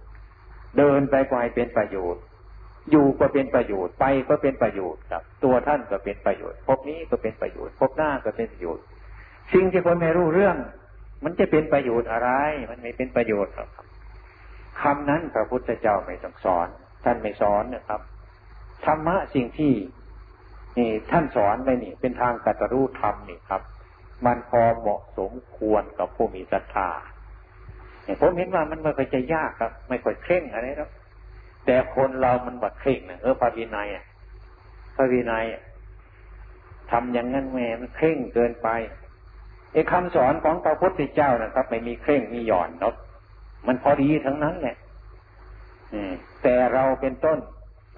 [0.78, 2.22] เดินไปก็ให้เป็นประโยชน์
[2.90, 8.84] อยู่ก็เป็นประโยชน์ไปก็เป็นประโยชน์ครับ ตัวท่านก็เป็นประโยชน์พบนี้ก็เป็นประโยชน์พบหน้าก็เป็นประโยชน์
[9.54, 10.56] สิ่งที่คนไม่รู้เรื่อง
[11.24, 12.30] มันจะเป็นประโยชน์อะไร
[12.70, 13.68] มันไม่เป็นประโยชน์ครับ
[14.82, 16.68] คำนั้นพระพุทธเจ้าไม่ต้องสอน
[17.04, 18.00] ท่านไม่สอนนะครับ
[18.84, 19.72] ธรรมะสิ่งที่
[20.78, 23.62] นี่ท่านสอนไปนี่ เป็นทางกัตรู้ธรรมนี่ครับ
[24.26, 26.90] มันพอเหมาะสมควรกับผู้มีศรัทธา
[28.20, 30.90] ผมเห็นว่ามันไม่ค่อยจะยากครับ ไม่ค่อยเคร่งอะไรครับ
[31.66, 33.88] แต่คนเรามันบัดเคร่งนะเออพระวินัย
[34.96, 35.44] พระวินัย
[36.90, 38.68] ทำอย่างนั้นแม่มันเคร่งเกินไป
[39.72, 42.94] ไอ้คำสอนของพระพุทธเจ้านะครับ ไม่มีเคร่งมีหย่อนเนาะ
[43.66, 44.76] มันพอดีทั้งนั้นแหละ
[46.42, 47.38] แต่เราเป็นต้น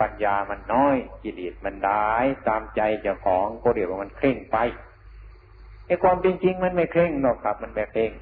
[0.01, 2.07] ปัญญามันน้อยกิเลสมันได้
[2.49, 4.57] ตามใจเจ้าของก็เดี๋ยวมันเคร่งไป
[5.87, 8.13] ไอ้ความเป็นจริงมันไม่เคร่งหรอกครับ มันแบบเคร่ง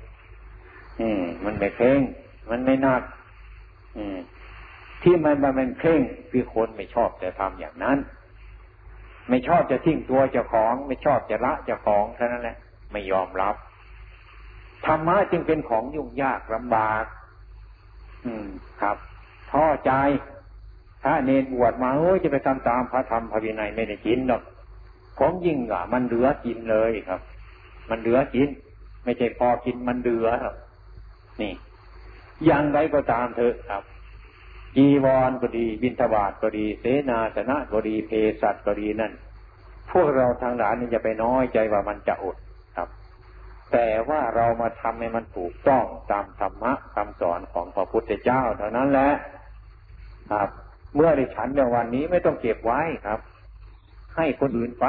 [1.01, 2.01] อืมมันไม่เคร่ง
[2.51, 3.03] มันไม่นัก
[3.97, 4.17] อืม
[5.05, 7.99] ที่มันมันเคร่งคือคนไม่ชอบจะทำอย่างนั้น
[9.29, 12.57] ไม่ชอบจะทิ้งตัวเจ้าของ ไม่ชอบจะละเจ้าของเท่านั้นแหละ
[12.93, 13.55] ไม่ยอมรับ
[14.87, 17.05] ธรรมะจึงเป็นของยุ่งยากลำบาก
[18.25, 18.47] อืม
[18.83, 18.97] ครับ
[19.51, 19.93] ท้อใจ
[21.05, 24.43] ถ้าเนรบวชมาเอ้ยจะไปทำตามพระธรรมพระวินัยไม่ได้กินหรอก
[25.19, 27.21] ของยิ่งอะ มันเหลือกินเลยครับ
[27.91, 28.49] มันเหลือกิน
[29.05, 30.55] ไม่ใช่พอกินมันเหลือครับ
[31.41, 31.53] นี่
[32.47, 33.83] อย่างไรก็ตามเถอะครับ
[34.77, 38.11] จีวรก็ดีบินทบาทก็ดี เสนาสนะก็ดีเพ
[38.43, 39.12] สัตก็ดีนั่น
[39.91, 42.37] พวกเราทางหลานนี่จะไปน้อยใจว่ามันจะอด
[42.77, 42.89] ครับ
[43.72, 49.11] แต่ว่าเรามาทำให้มันถูกต้องตามธรรมะคำสอนของพระพุทธเจ้าเท่านั้นแหละ
[50.31, 50.49] ครับ
[50.95, 53.20] เมื่อได้ฉันในวันนี้ไม่ต้องเก็บไว้ครับ
[54.16, 54.87] ให้คนอื่นไป